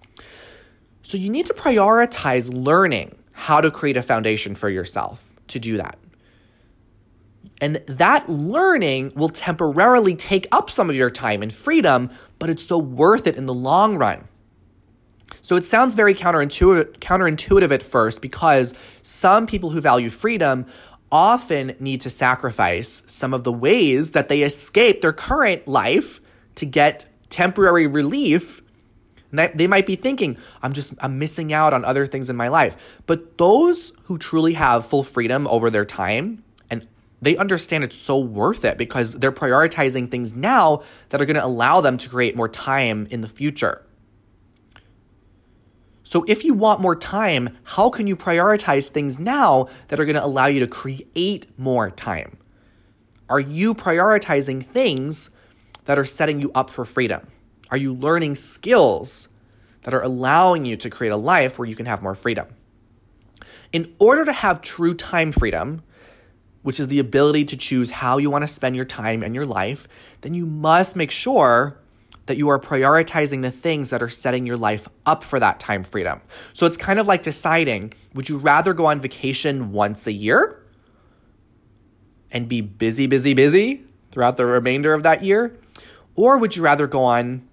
So 1.01 1.17
you 1.17 1.29
need 1.29 1.45
to 1.45 1.53
prioritize 1.53 2.51
learning 2.53 3.15
how 3.31 3.61
to 3.61 3.71
create 3.71 3.97
a 3.97 4.03
foundation 4.03 4.53
for 4.53 4.69
yourself 4.69 5.33
to 5.47 5.59
do 5.59 5.77
that. 5.77 5.97
And 7.61 7.81
that 7.87 8.29
learning 8.29 9.13
will 9.15 9.29
temporarily 9.29 10.15
take 10.15 10.47
up 10.51 10.69
some 10.69 10.89
of 10.89 10.95
your 10.95 11.09
time 11.09 11.41
and 11.41 11.53
freedom, 11.53 12.09
but 12.39 12.49
it's 12.49 12.65
so 12.65 12.77
worth 12.77 13.27
it 13.27 13.35
in 13.35 13.45
the 13.45 13.53
long 13.53 13.97
run. 13.97 14.27
So 15.41 15.55
it 15.55 15.65
sounds 15.65 15.95
very 15.95 16.13
counterintuitive, 16.13 16.99
counterintuitive 16.99 17.71
at 17.71 17.83
first 17.83 18.21
because 18.21 18.73
some 19.01 19.47
people 19.47 19.71
who 19.71 19.81
value 19.81 20.09
freedom 20.09 20.65
often 21.11 21.75
need 21.79 22.01
to 22.01 22.09
sacrifice 22.09 23.03
some 23.05 23.33
of 23.33 23.43
the 23.43 23.51
ways 23.51 24.11
that 24.11 24.29
they 24.29 24.43
escape 24.43 25.01
their 25.01 25.13
current 25.13 25.67
life 25.67 26.21
to 26.55 26.65
get 26.65 27.05
temporary 27.29 27.87
relief. 27.87 28.61
They 29.31 29.67
might 29.67 29.85
be 29.85 29.95
thinking, 29.95 30.37
I'm 30.61 30.73
just 30.73 30.93
I'm 30.99 31.17
missing 31.17 31.53
out 31.53 31.73
on 31.73 31.85
other 31.85 32.05
things 32.05 32.29
in 32.29 32.35
my 32.35 32.49
life. 32.49 32.99
But 33.05 33.37
those 33.37 33.93
who 34.03 34.17
truly 34.17 34.53
have 34.53 34.85
full 34.85 35.03
freedom 35.03 35.47
over 35.47 35.69
their 35.69 35.85
time 35.85 36.43
and 36.69 36.87
they 37.21 37.37
understand 37.37 37.83
it's 37.83 37.95
so 37.95 38.19
worth 38.19 38.65
it 38.65 38.77
because 38.77 39.13
they're 39.13 39.31
prioritizing 39.31 40.09
things 40.09 40.35
now 40.35 40.83
that 41.09 41.21
are 41.21 41.25
going 41.25 41.35
to 41.35 41.45
allow 41.45 41.79
them 41.79 41.97
to 41.97 42.09
create 42.09 42.35
more 42.35 42.49
time 42.49 43.07
in 43.09 43.21
the 43.21 43.27
future. 43.27 43.85
So, 46.03 46.25
if 46.27 46.43
you 46.43 46.53
want 46.53 46.81
more 46.81 46.95
time, 46.95 47.57
how 47.63 47.89
can 47.89 48.07
you 48.07 48.15
prioritize 48.15 48.89
things 48.89 49.19
now 49.19 49.67
that 49.87 49.99
are 49.99 50.05
going 50.05 50.15
to 50.15 50.25
allow 50.25 50.47
you 50.47 50.59
to 50.59 50.67
create 50.67 51.47
more 51.59 51.91
time? 51.91 52.37
Are 53.29 53.39
you 53.39 53.73
prioritizing 53.73 54.65
things 54.65 55.29
that 55.85 55.99
are 55.99 56.05
setting 56.05 56.41
you 56.41 56.51
up 56.53 56.69
for 56.69 56.85
freedom? 56.85 57.27
Are 57.69 57.77
you 57.77 57.93
learning 57.93 58.35
skills 58.35 59.29
that 59.83 59.93
are 59.93 60.01
allowing 60.01 60.65
you 60.65 60.75
to 60.77 60.89
create 60.89 61.13
a 61.13 61.17
life 61.17 61.57
where 61.57 61.67
you 61.67 61.75
can 61.75 61.85
have 61.85 62.01
more 62.01 62.15
freedom? 62.15 62.47
In 63.71 63.93
order 63.99 64.25
to 64.25 64.33
have 64.33 64.61
true 64.61 64.93
time 64.93 65.31
freedom, 65.31 65.83
which 66.61 66.79
is 66.79 66.87
the 66.89 66.99
ability 66.99 67.45
to 67.45 67.57
choose 67.57 67.91
how 67.91 68.17
you 68.17 68.29
want 68.29 68.43
to 68.43 68.47
spend 68.47 68.75
your 68.75 68.85
time 68.85 69.23
and 69.23 69.33
your 69.33 69.45
life, 69.45 69.87
then 70.21 70.33
you 70.33 70.45
must 70.45 70.95
make 70.95 71.11
sure 71.11 71.79
that 72.27 72.37
you 72.37 72.49
are 72.49 72.59
prioritizing 72.59 73.41
the 73.41 73.51
things 73.51 73.89
that 73.89 74.01
are 74.01 74.09
setting 74.09 74.45
your 74.45 74.57
life 74.57 74.87
up 75.05 75.23
for 75.23 75.39
that 75.39 75.59
time 75.59 75.83
freedom. 75.83 76.21
So 76.53 76.65
it's 76.65 76.77
kind 76.77 76.99
of 76.99 77.07
like 77.07 77.23
deciding 77.23 77.93
would 78.13 78.29
you 78.29 78.37
rather 78.37 78.73
go 78.73 78.85
on 78.85 78.99
vacation 78.99 79.71
once 79.71 80.07
a 80.07 80.11
year 80.11 80.63
and 82.31 82.47
be 82.47 82.61
busy, 82.61 83.07
busy, 83.07 83.33
busy 83.33 83.83
throughout 84.11 84.37
the 84.37 84.45
remainder 84.45 84.93
of 84.93 85.03
that 85.03 85.23
year? 85.23 85.57
Or 86.15 86.37
would 86.37 86.55
you 86.55 86.63
rather 86.63 86.87
go 86.87 87.03
on 87.03 87.47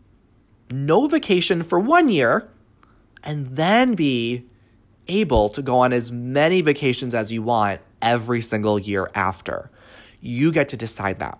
no 0.70 1.06
vacation 1.06 1.62
for 1.62 1.80
one 1.80 2.08
year 2.08 2.50
and 3.24 3.46
then 3.56 3.94
be 3.94 4.44
able 5.08 5.48
to 5.48 5.62
go 5.62 5.78
on 5.78 5.92
as 5.92 6.12
many 6.12 6.60
vacations 6.60 7.14
as 7.14 7.32
you 7.32 7.42
want 7.42 7.80
every 8.02 8.40
single 8.40 8.78
year 8.78 9.10
after. 9.14 9.70
You 10.20 10.52
get 10.52 10.68
to 10.70 10.76
decide 10.76 11.16
that. 11.18 11.38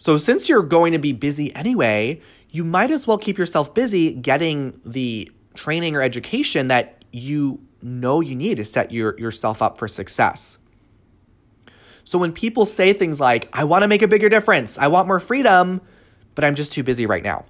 So, 0.00 0.16
since 0.16 0.48
you're 0.48 0.62
going 0.62 0.94
to 0.94 0.98
be 0.98 1.12
busy 1.12 1.54
anyway, 1.54 2.22
you 2.48 2.64
might 2.64 2.90
as 2.90 3.06
well 3.06 3.18
keep 3.18 3.36
yourself 3.36 3.74
busy 3.74 4.14
getting 4.14 4.80
the 4.82 5.30
training 5.52 5.94
or 5.94 6.00
education 6.00 6.68
that 6.68 7.04
you 7.12 7.60
know 7.82 8.22
you 8.22 8.34
need 8.34 8.56
to 8.56 8.64
set 8.64 8.92
your, 8.92 9.18
yourself 9.20 9.60
up 9.60 9.76
for 9.76 9.86
success. 9.86 10.56
So, 12.02 12.18
when 12.18 12.32
people 12.32 12.64
say 12.64 12.94
things 12.94 13.20
like, 13.20 13.50
I 13.52 13.64
want 13.64 13.82
to 13.82 13.88
make 13.88 14.00
a 14.00 14.08
bigger 14.08 14.30
difference, 14.30 14.78
I 14.78 14.86
want 14.86 15.06
more 15.06 15.20
freedom, 15.20 15.82
but 16.34 16.44
I'm 16.44 16.54
just 16.54 16.72
too 16.72 16.82
busy 16.82 17.04
right 17.04 17.22
now, 17.22 17.44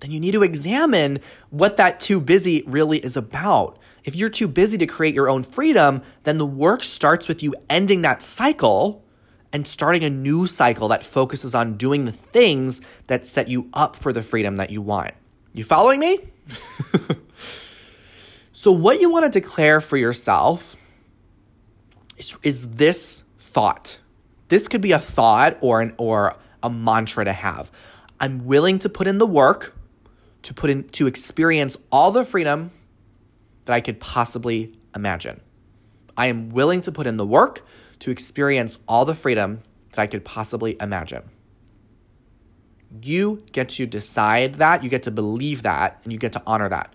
then 0.00 0.10
you 0.10 0.18
need 0.18 0.32
to 0.32 0.42
examine 0.42 1.20
what 1.50 1.76
that 1.76 2.00
too 2.00 2.20
busy 2.20 2.64
really 2.66 2.98
is 2.98 3.16
about. 3.16 3.78
If 4.02 4.16
you're 4.16 4.28
too 4.28 4.48
busy 4.48 4.76
to 4.76 4.86
create 4.86 5.14
your 5.14 5.28
own 5.28 5.44
freedom, 5.44 6.02
then 6.24 6.38
the 6.38 6.46
work 6.46 6.82
starts 6.82 7.28
with 7.28 7.44
you 7.44 7.54
ending 7.70 8.02
that 8.02 8.22
cycle 8.22 9.01
and 9.52 9.66
starting 9.66 10.04
a 10.04 10.10
new 10.10 10.46
cycle 10.46 10.88
that 10.88 11.04
focuses 11.04 11.54
on 11.54 11.76
doing 11.76 12.04
the 12.04 12.12
things 12.12 12.80
that 13.06 13.26
set 13.26 13.48
you 13.48 13.68
up 13.74 13.96
for 13.96 14.12
the 14.12 14.22
freedom 14.22 14.56
that 14.56 14.70
you 14.70 14.80
want. 14.80 15.12
You 15.52 15.64
following 15.64 16.00
me? 16.00 16.18
so, 18.52 18.72
what 18.72 19.00
you 19.00 19.10
want 19.10 19.30
to 19.30 19.40
declare 19.40 19.80
for 19.80 19.96
yourself 19.96 20.76
is, 22.16 22.36
is 22.42 22.68
this 22.70 23.24
thought. 23.38 23.98
This 24.48 24.68
could 24.68 24.80
be 24.80 24.92
a 24.92 24.98
thought 24.98 25.58
or 25.60 25.80
an 25.80 25.94
or 25.98 26.36
a 26.62 26.70
mantra 26.70 27.24
to 27.24 27.32
have. 27.32 27.70
I'm 28.18 28.44
willing 28.46 28.78
to 28.80 28.88
put 28.88 29.06
in 29.06 29.18
the 29.18 29.26
work 29.26 29.74
to 30.42 30.54
put 30.54 30.70
in 30.70 30.88
to 30.90 31.06
experience 31.06 31.76
all 31.90 32.10
the 32.10 32.24
freedom 32.24 32.70
that 33.64 33.74
I 33.74 33.80
could 33.80 34.00
possibly 34.00 34.76
imagine. 34.94 35.40
I 36.16 36.26
am 36.26 36.50
willing 36.50 36.80
to 36.82 36.92
put 36.92 37.06
in 37.06 37.16
the 37.16 37.26
work 37.26 37.64
to 38.02 38.10
experience 38.10 38.78
all 38.88 39.04
the 39.04 39.14
freedom 39.14 39.62
that 39.90 40.00
I 40.00 40.06
could 40.06 40.24
possibly 40.24 40.76
imagine. 40.80 41.22
You 43.02 43.44
get 43.52 43.70
to 43.70 43.86
decide 43.86 44.56
that, 44.56 44.82
you 44.82 44.90
get 44.90 45.04
to 45.04 45.10
believe 45.10 45.62
that, 45.62 46.00
and 46.04 46.12
you 46.12 46.18
get 46.18 46.32
to 46.32 46.42
honor 46.46 46.68
that. 46.68 46.92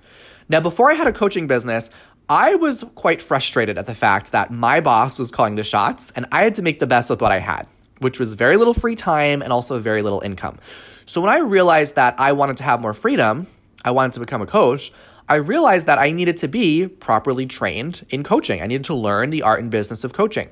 Now, 0.50 0.60
before 0.60 0.92
I 0.92 0.96
had 0.96 1.08
a 1.08 1.14
coaching 1.14 1.48
business, 1.48 1.90
I 2.30 2.56
was 2.56 2.84
quite 2.96 3.22
frustrated 3.22 3.78
at 3.78 3.86
the 3.86 3.96
fact 3.96 4.34
that 4.34 4.52
my 4.52 4.82
boss 4.82 5.18
was 5.18 5.32
calling 5.32 5.56
the 5.56 5.64
shots 5.64 6.12
and 6.12 6.26
I 6.32 6.44
had 6.44 6.56
to 6.56 6.62
make 6.62 6.80
the 6.80 6.88
best 6.88 7.10
with 7.10 7.22
what 7.22 7.32
I 7.32 7.40
had, 7.40 7.68
which 8.00 8.20
was 8.20 8.34
very 8.34 8.58
little 8.58 8.74
free 8.74 8.96
time 8.96 9.42
and 9.42 9.54
also 9.54 9.80
very 9.80 10.02
little 10.02 10.20
income. 10.20 10.60
So 11.06 11.22
when 11.22 11.30
I 11.30 11.40
realized 11.40 11.96
that 11.96 12.20
I 12.20 12.34
wanted 12.34 12.58
to 12.58 12.64
have 12.64 12.82
more 12.82 12.94
freedom, 12.94 13.48
I 13.86 13.92
wanted 13.92 14.12
to 14.14 14.20
become 14.20 14.42
a 14.42 14.46
coach, 14.46 14.92
I 15.30 15.36
realized 15.36 15.86
that 15.86 16.00
I 16.00 16.12
needed 16.12 16.36
to 16.38 16.50
be 16.50 16.88
properly 16.88 17.46
trained 17.46 18.06
in 18.10 18.24
coaching. 18.24 18.62
I 18.62 18.68
needed 18.68 18.86
to 18.86 18.94
learn 18.94 19.30
the 19.30 19.42
art 19.42 19.62
and 19.62 19.72
business 19.72 20.04
of 20.04 20.12
coaching, 20.12 20.50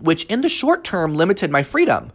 which 0.00 0.24
in 0.24 0.40
the 0.40 0.48
short 0.48 0.84
term 0.84 1.14
limited 1.14 1.50
my 1.50 1.62
freedom 1.62 2.12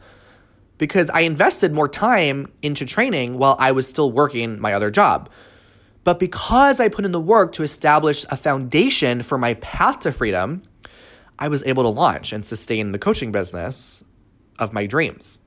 because 0.78 1.10
I 1.12 1.22
invested 1.22 1.74
more 1.74 1.88
time 1.88 2.48
into 2.62 2.86
training 2.86 3.38
while 3.38 3.56
I 3.60 3.72
was 3.72 3.88
still 3.88 4.12
working 4.12 4.60
my 4.60 4.74
other 4.74 4.90
job. 4.90 5.30
But 6.04 6.18
because 6.18 6.80
I 6.80 6.88
put 6.88 7.06
in 7.06 7.12
the 7.12 7.20
work 7.20 7.52
to 7.54 7.64
establish 7.64 8.26
a 8.30 8.36
foundation 8.36 9.22
for 9.22 9.38
my 9.38 9.54
path 9.56 10.00
to 10.00 10.12
freedom, 10.12 10.64
I 11.38 11.48
was 11.48 11.64
able 11.64 11.84
to 11.84 11.90
launch 11.90 12.34
and 12.34 12.46
sustain 12.46 12.92
the 12.92 13.00
coaching 13.00 13.32
business 13.32 14.04
of 14.58 14.74
my 14.74 14.88
dreams. 14.88 15.38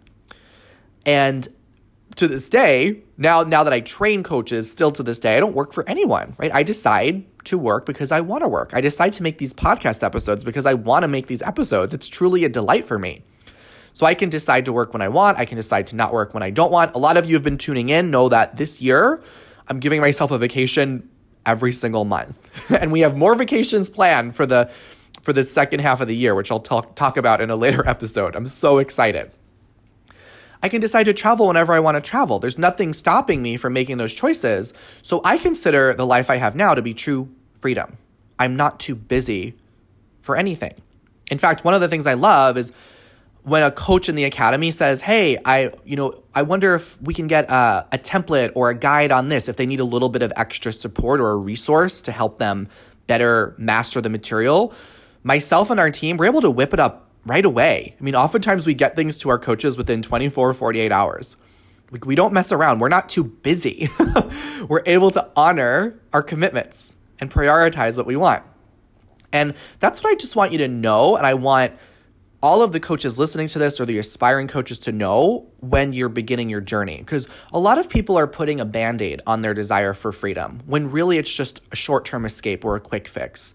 And 1.05 1.49
to 2.16 2.29
this 2.29 2.48
day, 2.48 3.03
now 3.18 3.42
now 3.42 3.64
that 3.64 3.72
I 3.72 3.81
train 3.81 4.22
coaches, 4.22 4.70
still 4.70 4.92
to 4.92 5.03
this 5.03 5.18
day, 5.18 5.37
I 5.37 5.40
don't 5.40 5.55
work 5.55 5.72
for 5.72 5.88
anyone, 5.88 6.35
right? 6.38 6.53
I 6.55 6.62
decide 6.62 7.24
to 7.44 7.59
work 7.59 7.87
because 7.87 8.12
I 8.12 8.20
want 8.20 8.42
to 8.42 8.48
work. 8.48 8.70
I 8.72 8.81
decide 8.81 9.12
to 9.14 9.22
make 9.22 9.38
these 9.38 9.53
podcast 9.53 10.03
episodes 10.03 10.44
because 10.44 10.66
I 10.66 10.74
want 10.74 11.03
to 11.03 11.09
make 11.09 11.27
these 11.27 11.42
episodes. 11.42 11.92
It's 11.92 12.09
truly 12.09 12.44
a 12.44 12.48
delight 12.48 12.87
for 12.87 12.98
me. 12.98 13.22
So 13.92 14.07
I 14.07 14.14
can 14.14 14.29
decide 14.29 14.64
to 14.64 14.72
work 14.72 14.92
when 14.92 15.03
I 15.03 15.09
want, 15.09 15.38
I 15.38 15.44
can 15.44 15.57
decide 15.57 15.87
to 15.88 15.96
not 15.96 16.12
work 16.12 16.35
when 16.35 16.42
I 16.42 16.50
don't 16.50 16.72
want. 16.72 16.94
A 16.96 16.98
lot 16.98 17.16
of 17.16 17.27
you 17.27 17.35
have 17.35 17.44
been 17.44 17.59
tuning 17.59 17.90
in 17.90 18.11
know 18.11 18.29
that 18.29 18.57
this 18.57 18.83
year 18.83 19.22
I'm 19.68 19.79
giving 19.79 20.00
myself 20.00 20.31
a 20.31 20.38
vacation 20.38 21.09
every 21.46 21.72
single 21.72 22.05
month. 22.05 22.50
and 22.70 22.90
we 22.90 23.00
have 23.00 23.16
more 23.16 23.35
vacations 23.35 23.88
planned 23.88 24.35
for 24.35 24.46
the 24.46 24.70
for 25.22 25.33
the 25.33 25.44
second 25.44 25.81
half 25.81 26.03
of 26.03 26.09
the 26.09 26.16
year, 26.16 26.35
which 26.35 26.50
I'll 26.50 26.61
talk 26.61 26.96
talk 26.96 27.16
about 27.16 27.40
in 27.40 27.50
a 27.50 27.57
later 27.57 27.87
episode. 27.88 28.35
I'm 28.35 28.46
so 28.46 28.79
excited. 28.79 29.31
I 30.64 30.70
can 30.70 30.81
decide 30.81 31.05
to 31.05 31.12
travel 31.12 31.46
whenever 31.46 31.74
I 31.74 31.81
want 31.81 31.96
to 31.96 32.00
travel. 32.00 32.38
There's 32.38 32.57
nothing 32.57 32.94
stopping 32.94 33.42
me 33.42 33.59
from 33.59 33.74
making 33.74 33.98
those 33.98 34.14
choices. 34.14 34.72
So 35.03 35.20
I 35.22 35.37
consider 35.37 35.92
the 35.92 36.07
life 36.07 36.31
I 36.31 36.37
have 36.37 36.57
now 36.57 36.74
to 36.74 36.81
be 36.81 36.94
true 36.94 37.29
freedom. 37.61 37.98
I'm 38.38 38.57
not 38.57 38.81
too 38.81 38.94
busy 38.94 39.59
for 40.22 40.37
anything. 40.37 40.72
In 41.31 41.37
fact, 41.37 41.66
one 41.66 41.74
of 41.74 41.83
the 41.83 41.88
things 41.88 42.07
I 42.07 42.14
love 42.14 42.57
is 42.57 42.72
when 43.42 43.62
a 43.62 43.70
coach 43.70 44.09
in 44.09 44.14
the 44.14 44.24
academy 44.24 44.70
says, 44.70 45.03
"Hey, 45.03 45.37
I, 45.44 45.70
you 45.85 45.96
know, 45.96 46.22
I 46.35 46.40
wonder 46.40 46.74
if 46.74 46.98
we 47.03 47.12
can 47.12 47.27
get 47.27 47.50
a, 47.50 47.87
a 47.92 47.98
template 47.98 48.53
or 48.55 48.70
a 48.70 48.74
guide 48.74 49.12
on 49.12 49.29
this 49.29 49.50
if 49.50 49.57
they 49.57 49.66
need 49.66 49.81
a 49.81 49.85
little 49.85 50.09
bit 50.09 50.22
of 50.22 50.33
extra 50.35 50.72
support 50.72 51.20
or 51.20 51.33
a 51.33 51.37
resource 51.37 52.00
to 52.00 52.11
help 52.11 52.38
them 52.38 52.68
better 53.07 53.55
master 53.59 54.00
the 54.00 54.09
material." 54.09 54.72
Myself 55.22 55.70
and 55.70 55.79
our 55.79 55.90
team 55.90 56.16
were 56.16 56.24
able 56.24 56.40
to 56.40 56.50
whip 56.50 56.72
it 56.72 56.81
up 56.81 57.04
right 57.26 57.44
away. 57.44 57.96
I 57.98 58.02
mean, 58.02 58.14
oftentimes 58.14 58.66
we 58.66 58.74
get 58.74 58.96
things 58.96 59.18
to 59.18 59.30
our 59.30 59.38
coaches 59.38 59.76
within 59.76 60.02
24, 60.02 60.54
48 60.54 60.92
hours. 60.92 61.37
We, 61.90 62.00
we 62.04 62.14
don't 62.14 62.32
mess 62.32 62.52
around. 62.52 62.80
We're 62.80 62.88
not 62.88 63.08
too 63.08 63.24
busy. 63.24 63.88
We're 64.68 64.82
able 64.87 65.10
to 65.12 65.28
honor 65.37 65.98
our 66.12 66.22
commitments 66.22 66.96
and 67.20 67.30
prioritize 67.30 67.96
what 67.96 68.06
we 68.06 68.16
want. 68.16 68.42
And 69.32 69.54
that's 69.80 70.02
what 70.02 70.12
I 70.12 70.14
just 70.16 70.37
want 70.37 70.52
you 70.52 70.58
to 70.58 70.68
know. 70.68 71.16
And 71.16 71.26
I 71.26 71.34
want 71.34 71.72
all 72.44 72.60
of 72.60 72.72
the 72.72 72.78
coaches 72.80 73.18
listening 73.18 73.48
to 73.48 73.58
this 73.58 73.80
or 73.80 73.87
the 73.87 73.96
aspiring 73.96 74.46
coaches 74.46 74.78
to 74.78 74.92
know 74.92 75.46
when 75.60 75.94
you're 75.94 76.10
beginning 76.10 76.50
your 76.50 76.60
journey. 76.60 76.98
Because 76.98 77.26
a 77.52 77.58
lot 77.58 77.78
of 77.78 77.88
people 77.88 78.18
are 78.18 78.26
putting 78.26 78.60
a 78.60 78.66
band 78.66 79.00
aid 79.00 79.22
on 79.26 79.40
their 79.40 79.54
desire 79.54 79.94
for 79.94 80.12
freedom 80.12 80.62
when 80.66 80.90
really 80.90 81.16
it's 81.16 81.32
just 81.32 81.62
a 81.72 81.76
short 81.76 82.04
term 82.04 82.24
escape 82.24 82.64
or 82.64 82.76
a 82.76 82.80
quick 82.80 83.08
fix. 83.08 83.54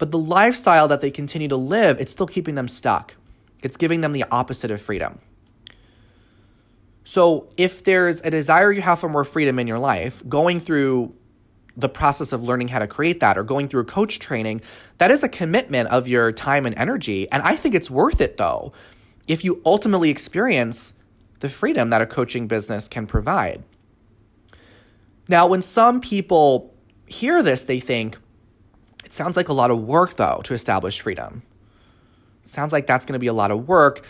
But 0.00 0.12
the 0.12 0.18
lifestyle 0.18 0.88
that 0.88 1.02
they 1.02 1.10
continue 1.10 1.46
to 1.48 1.56
live, 1.56 2.00
it's 2.00 2.10
still 2.10 2.26
keeping 2.26 2.54
them 2.54 2.68
stuck. 2.68 3.16
It's 3.62 3.76
giving 3.76 4.00
them 4.00 4.12
the 4.12 4.24
opposite 4.30 4.70
of 4.70 4.80
freedom. 4.80 5.18
So, 7.04 7.50
if 7.58 7.84
there's 7.84 8.22
a 8.22 8.30
desire 8.30 8.72
you 8.72 8.80
have 8.80 8.98
for 8.98 9.10
more 9.10 9.24
freedom 9.24 9.58
in 9.58 9.66
your 9.66 9.78
life, 9.78 10.26
going 10.26 10.58
through 10.58 11.14
the 11.76 11.90
process 11.90 12.32
of 12.32 12.42
learning 12.42 12.68
how 12.68 12.78
to 12.78 12.86
create 12.86 13.20
that 13.20 13.36
or 13.36 13.42
going 13.42 13.68
through 13.68 13.82
a 13.82 13.84
coach 13.84 14.18
training, 14.18 14.62
that 14.96 15.10
is 15.10 15.22
a 15.22 15.28
commitment 15.28 15.90
of 15.90 16.08
your 16.08 16.32
time 16.32 16.64
and 16.64 16.74
energy. 16.78 17.30
And 17.30 17.42
I 17.42 17.54
think 17.54 17.74
it's 17.74 17.90
worth 17.90 18.22
it 18.22 18.38
though, 18.38 18.72
if 19.28 19.44
you 19.44 19.60
ultimately 19.66 20.08
experience 20.08 20.94
the 21.40 21.50
freedom 21.50 21.90
that 21.90 22.00
a 22.00 22.06
coaching 22.06 22.46
business 22.46 22.88
can 22.88 23.06
provide. 23.06 23.64
Now, 25.28 25.46
when 25.46 25.60
some 25.60 26.00
people 26.00 26.74
hear 27.06 27.42
this, 27.42 27.64
they 27.64 27.80
think, 27.80 28.16
it 29.10 29.14
sounds 29.14 29.36
like 29.36 29.48
a 29.48 29.52
lot 29.52 29.72
of 29.72 29.82
work, 29.82 30.14
though, 30.14 30.40
to 30.44 30.54
establish 30.54 31.00
freedom. 31.00 31.42
Sounds 32.44 32.70
like 32.70 32.86
that's 32.86 33.04
going 33.04 33.14
to 33.14 33.18
be 33.18 33.26
a 33.26 33.32
lot 33.32 33.50
of 33.50 33.66
work, 33.66 34.06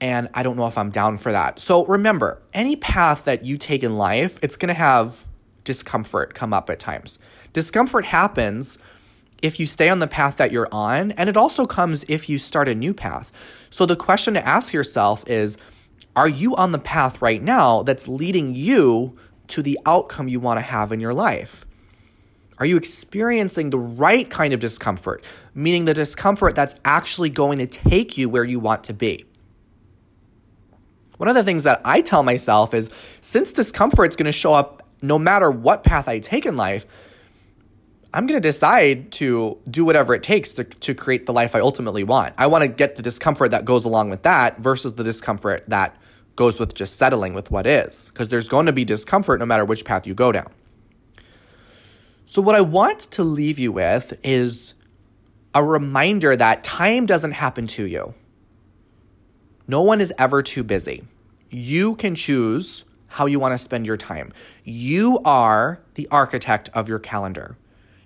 and 0.00 0.28
I 0.34 0.44
don't 0.44 0.56
know 0.56 0.68
if 0.68 0.78
I'm 0.78 0.90
down 0.90 1.18
for 1.18 1.32
that. 1.32 1.58
So 1.58 1.84
remember, 1.86 2.40
any 2.54 2.76
path 2.76 3.24
that 3.24 3.44
you 3.44 3.58
take 3.58 3.82
in 3.82 3.96
life, 3.96 4.38
it's 4.42 4.56
going 4.56 4.68
to 4.68 4.74
have 4.74 5.26
discomfort 5.64 6.32
come 6.34 6.52
up 6.52 6.70
at 6.70 6.78
times. 6.78 7.18
Discomfort 7.52 8.04
happens 8.04 8.78
if 9.42 9.58
you 9.58 9.66
stay 9.66 9.88
on 9.88 9.98
the 9.98 10.06
path 10.06 10.36
that 10.36 10.52
you're 10.52 10.68
on, 10.70 11.10
and 11.12 11.28
it 11.28 11.36
also 11.36 11.66
comes 11.66 12.04
if 12.04 12.28
you 12.28 12.38
start 12.38 12.68
a 12.68 12.74
new 12.76 12.94
path. 12.94 13.32
So 13.68 13.84
the 13.84 13.96
question 13.96 14.34
to 14.34 14.46
ask 14.46 14.72
yourself 14.72 15.28
is 15.28 15.58
Are 16.14 16.28
you 16.28 16.54
on 16.54 16.70
the 16.70 16.78
path 16.78 17.20
right 17.20 17.42
now 17.42 17.82
that's 17.82 18.06
leading 18.06 18.54
you 18.54 19.18
to 19.48 19.60
the 19.60 19.76
outcome 19.84 20.28
you 20.28 20.38
want 20.38 20.58
to 20.58 20.62
have 20.62 20.92
in 20.92 21.00
your 21.00 21.14
life? 21.14 21.65
Are 22.58 22.66
you 22.66 22.76
experiencing 22.76 23.70
the 23.70 23.78
right 23.78 24.28
kind 24.28 24.54
of 24.54 24.60
discomfort, 24.60 25.22
meaning 25.54 25.84
the 25.84 25.94
discomfort 25.94 26.54
that's 26.54 26.76
actually 26.84 27.28
going 27.28 27.58
to 27.58 27.66
take 27.66 28.16
you 28.16 28.28
where 28.28 28.44
you 28.44 28.58
want 28.58 28.84
to 28.84 28.94
be? 28.94 29.26
One 31.18 31.28
of 31.28 31.34
the 31.34 31.44
things 31.44 31.64
that 31.64 31.80
I 31.84 32.00
tell 32.00 32.22
myself 32.22 32.74
is 32.74 32.90
since 33.20 33.52
discomfort 33.52 34.10
is 34.10 34.16
going 34.16 34.26
to 34.26 34.32
show 34.32 34.54
up 34.54 34.82
no 35.02 35.18
matter 35.18 35.50
what 35.50 35.82
path 35.82 36.08
I 36.08 36.18
take 36.18 36.46
in 36.46 36.56
life, 36.56 36.86
I'm 38.12 38.26
going 38.26 38.40
to 38.40 38.48
decide 38.48 39.12
to 39.12 39.58
do 39.70 39.84
whatever 39.84 40.14
it 40.14 40.22
takes 40.22 40.54
to, 40.54 40.64
to 40.64 40.94
create 40.94 41.26
the 41.26 41.32
life 41.34 41.54
I 41.54 41.60
ultimately 41.60 42.04
want. 42.04 42.34
I 42.38 42.46
want 42.46 42.62
to 42.62 42.68
get 42.68 42.96
the 42.96 43.02
discomfort 43.02 43.50
that 43.50 43.66
goes 43.66 43.84
along 43.84 44.08
with 44.08 44.22
that 44.22 44.58
versus 44.58 44.94
the 44.94 45.04
discomfort 45.04 45.64
that 45.68 45.94
goes 46.34 46.58
with 46.58 46.74
just 46.74 46.96
settling 46.96 47.34
with 47.34 47.50
what 47.50 47.66
is, 47.66 48.10
because 48.10 48.28
there's 48.28 48.48
going 48.48 48.66
to 48.66 48.72
be 48.72 48.84
discomfort 48.84 49.40
no 49.40 49.46
matter 49.46 49.64
which 49.64 49.84
path 49.84 50.06
you 50.06 50.14
go 50.14 50.32
down. 50.32 50.50
So, 52.28 52.42
what 52.42 52.56
I 52.56 52.60
want 52.60 52.98
to 53.00 53.22
leave 53.22 53.56
you 53.56 53.70
with 53.70 54.18
is 54.24 54.74
a 55.54 55.62
reminder 55.62 56.34
that 56.34 56.64
time 56.64 57.06
doesn't 57.06 57.32
happen 57.32 57.68
to 57.68 57.84
you. 57.84 58.14
No 59.68 59.82
one 59.82 60.00
is 60.00 60.12
ever 60.18 60.42
too 60.42 60.64
busy. 60.64 61.04
You 61.50 61.94
can 61.94 62.16
choose 62.16 62.84
how 63.06 63.26
you 63.26 63.38
want 63.38 63.52
to 63.52 63.58
spend 63.58 63.86
your 63.86 63.96
time. 63.96 64.32
You 64.64 65.20
are 65.24 65.80
the 65.94 66.08
architect 66.10 66.68
of 66.74 66.88
your 66.88 66.98
calendar. 66.98 67.56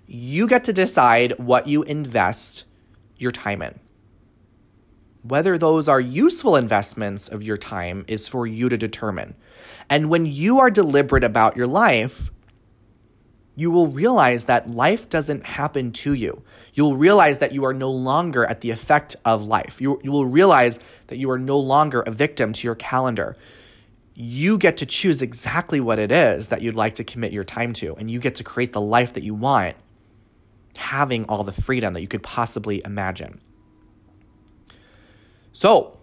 You 0.05 0.47
get 0.47 0.63
to 0.65 0.73
decide 0.73 1.37
what 1.39 1.67
you 1.67 1.81
invest 1.83 2.65
your 3.17 3.31
time 3.31 3.63
in. 3.63 3.79
Whether 5.23 5.57
those 5.57 5.87
are 5.87 5.99
useful 5.99 6.55
investments 6.55 7.27
of 7.27 7.41
your 7.41 7.57
time 7.57 8.05
is 8.07 8.27
for 8.27 8.45
you 8.45 8.69
to 8.69 8.77
determine. 8.77 9.35
And 9.89 10.09
when 10.09 10.27
you 10.27 10.59
are 10.59 10.69
deliberate 10.69 11.23
about 11.23 11.57
your 11.57 11.67
life, 11.67 12.29
you 13.55 13.69
will 13.69 13.87
realize 13.87 14.45
that 14.45 14.71
life 14.71 15.09
doesn't 15.09 15.45
happen 15.45 15.91
to 15.91 16.13
you. 16.13 16.41
You'll 16.73 16.95
realize 16.95 17.39
that 17.39 17.51
you 17.51 17.65
are 17.65 17.73
no 17.73 17.91
longer 17.91 18.45
at 18.45 18.61
the 18.61 18.71
effect 18.71 19.15
of 19.25 19.45
life. 19.45 19.81
You, 19.81 19.99
you 20.03 20.11
will 20.11 20.25
realize 20.25 20.79
that 21.07 21.17
you 21.17 21.29
are 21.31 21.39
no 21.39 21.59
longer 21.59 22.01
a 22.01 22.11
victim 22.11 22.53
to 22.53 22.67
your 22.67 22.75
calendar. 22.75 23.35
You 24.13 24.57
get 24.57 24.77
to 24.77 24.85
choose 24.85 25.21
exactly 25.21 25.81
what 25.81 25.99
it 25.99 26.11
is 26.11 26.47
that 26.47 26.61
you'd 26.61 26.75
like 26.75 26.95
to 26.95 27.03
commit 27.03 27.33
your 27.33 27.43
time 27.43 27.73
to, 27.73 27.95
and 27.95 28.09
you 28.09 28.19
get 28.19 28.35
to 28.35 28.43
create 28.43 28.71
the 28.71 28.81
life 28.81 29.13
that 29.13 29.23
you 29.23 29.33
want, 29.33 29.75
having 30.77 31.25
all 31.25 31.43
the 31.43 31.51
freedom 31.51 31.93
that 31.93 32.01
you 32.01 32.07
could 32.07 32.23
possibly 32.23 32.81
imagine. 32.85 33.41
So, 35.51 35.99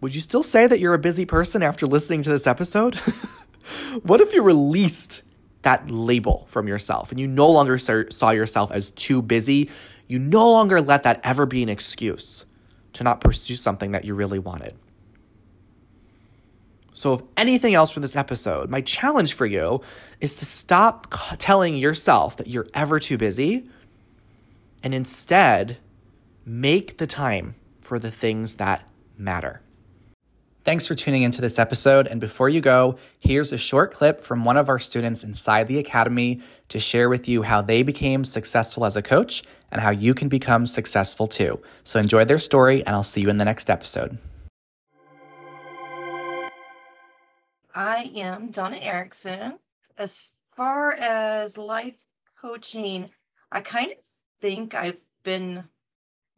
would 0.00 0.14
you 0.14 0.20
still 0.20 0.44
say 0.44 0.68
that 0.68 0.78
you're 0.78 0.94
a 0.94 0.98
busy 0.98 1.24
person 1.24 1.62
after 1.62 1.86
listening 1.86 2.22
to 2.22 2.30
this 2.30 2.46
episode? 2.46 2.94
what 4.02 4.20
if 4.20 4.32
you 4.32 4.42
released 4.42 5.22
that 5.66 5.90
label 5.90 6.46
from 6.48 6.66
yourself 6.66 7.10
and 7.10 7.20
you 7.20 7.26
no 7.26 7.50
longer 7.50 7.76
saw 7.76 8.30
yourself 8.30 8.72
as 8.72 8.90
too 8.90 9.20
busy? 9.20 9.68
You 10.08 10.18
no 10.18 10.50
longer 10.50 10.80
let 10.80 11.02
that 11.02 11.20
ever 11.22 11.44
be 11.44 11.62
an 11.62 11.68
excuse 11.68 12.46
to 12.94 13.04
not 13.04 13.20
pursue 13.20 13.56
something 13.56 13.92
that 13.92 14.04
you 14.04 14.14
really 14.14 14.38
wanted. 14.38 14.74
So, 16.94 17.12
if 17.12 17.20
anything 17.36 17.74
else 17.74 17.90
from 17.90 18.00
this 18.00 18.16
episode, 18.16 18.70
my 18.70 18.80
challenge 18.80 19.34
for 19.34 19.44
you 19.44 19.82
is 20.20 20.36
to 20.36 20.46
stop 20.46 21.12
telling 21.38 21.76
yourself 21.76 22.36
that 22.38 22.46
you're 22.46 22.66
ever 22.72 22.98
too 22.98 23.18
busy 23.18 23.68
and 24.82 24.94
instead 24.94 25.76
make 26.46 26.96
the 26.96 27.06
time 27.06 27.56
for 27.82 27.98
the 27.98 28.10
things 28.10 28.54
that 28.54 28.88
matter. 29.18 29.60
Thanks 30.66 30.84
for 30.84 30.96
tuning 30.96 31.22
into 31.22 31.40
this 31.40 31.60
episode. 31.60 32.08
And 32.08 32.20
before 32.20 32.48
you 32.48 32.60
go, 32.60 32.96
here's 33.20 33.52
a 33.52 33.56
short 33.56 33.94
clip 33.94 34.20
from 34.20 34.44
one 34.44 34.56
of 34.56 34.68
our 34.68 34.80
students 34.80 35.22
inside 35.22 35.68
the 35.68 35.78
Academy 35.78 36.40
to 36.70 36.80
share 36.80 37.08
with 37.08 37.28
you 37.28 37.42
how 37.42 37.62
they 37.62 37.84
became 37.84 38.24
successful 38.24 38.84
as 38.84 38.96
a 38.96 39.00
coach 39.00 39.44
and 39.70 39.80
how 39.80 39.90
you 39.90 40.12
can 40.12 40.28
become 40.28 40.66
successful 40.66 41.28
too. 41.28 41.62
So 41.84 42.00
enjoy 42.00 42.24
their 42.24 42.38
story, 42.38 42.84
and 42.84 42.96
I'll 42.96 43.04
see 43.04 43.20
you 43.20 43.30
in 43.30 43.36
the 43.36 43.44
next 43.44 43.70
episode. 43.70 44.18
I 47.72 48.10
am 48.16 48.50
Donna 48.50 48.78
Erickson. 48.78 49.60
As 49.96 50.32
far 50.56 50.94
as 50.94 51.56
life 51.56 52.04
coaching, 52.42 53.10
I 53.52 53.60
kind 53.60 53.92
of 53.92 53.98
think 54.40 54.74
I've 54.74 55.00
been 55.22 55.62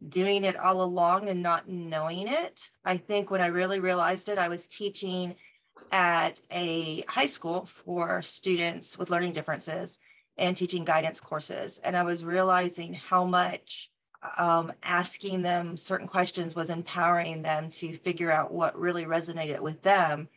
doing 0.07 0.43
it 0.43 0.55
all 0.55 0.81
along 0.81 1.27
and 1.27 1.43
not 1.43 1.67
knowing 1.67 2.27
it. 2.27 2.69
I 2.85 2.97
think 2.97 3.29
when 3.29 3.41
I 3.41 3.47
really 3.47 3.79
realized 3.79 4.29
it, 4.29 4.37
I 4.37 4.47
was 4.47 4.67
teaching 4.67 5.35
at 5.91 6.41
a 6.51 7.03
high 7.07 7.25
school 7.25 7.65
for 7.65 8.21
students 8.21 8.97
with 8.97 9.09
learning 9.09 9.33
differences 9.33 9.99
and 10.37 10.55
teaching 10.55 10.85
guidance 10.85 11.19
courses. 11.19 11.79
And 11.83 11.97
I 11.97 12.03
was 12.03 12.23
realizing 12.23 12.93
how 12.93 13.25
much 13.25 13.91
um, 14.37 14.71
asking 14.83 15.41
them 15.41 15.77
certain 15.77 16.07
questions 16.07 16.55
was 16.55 16.69
empowering 16.69 17.41
them 17.41 17.69
to 17.71 17.93
figure 17.93 18.31
out 18.31 18.53
what 18.53 18.79
really 18.79 19.05
resonated 19.05 19.59
with 19.59 19.81
them 19.81 20.27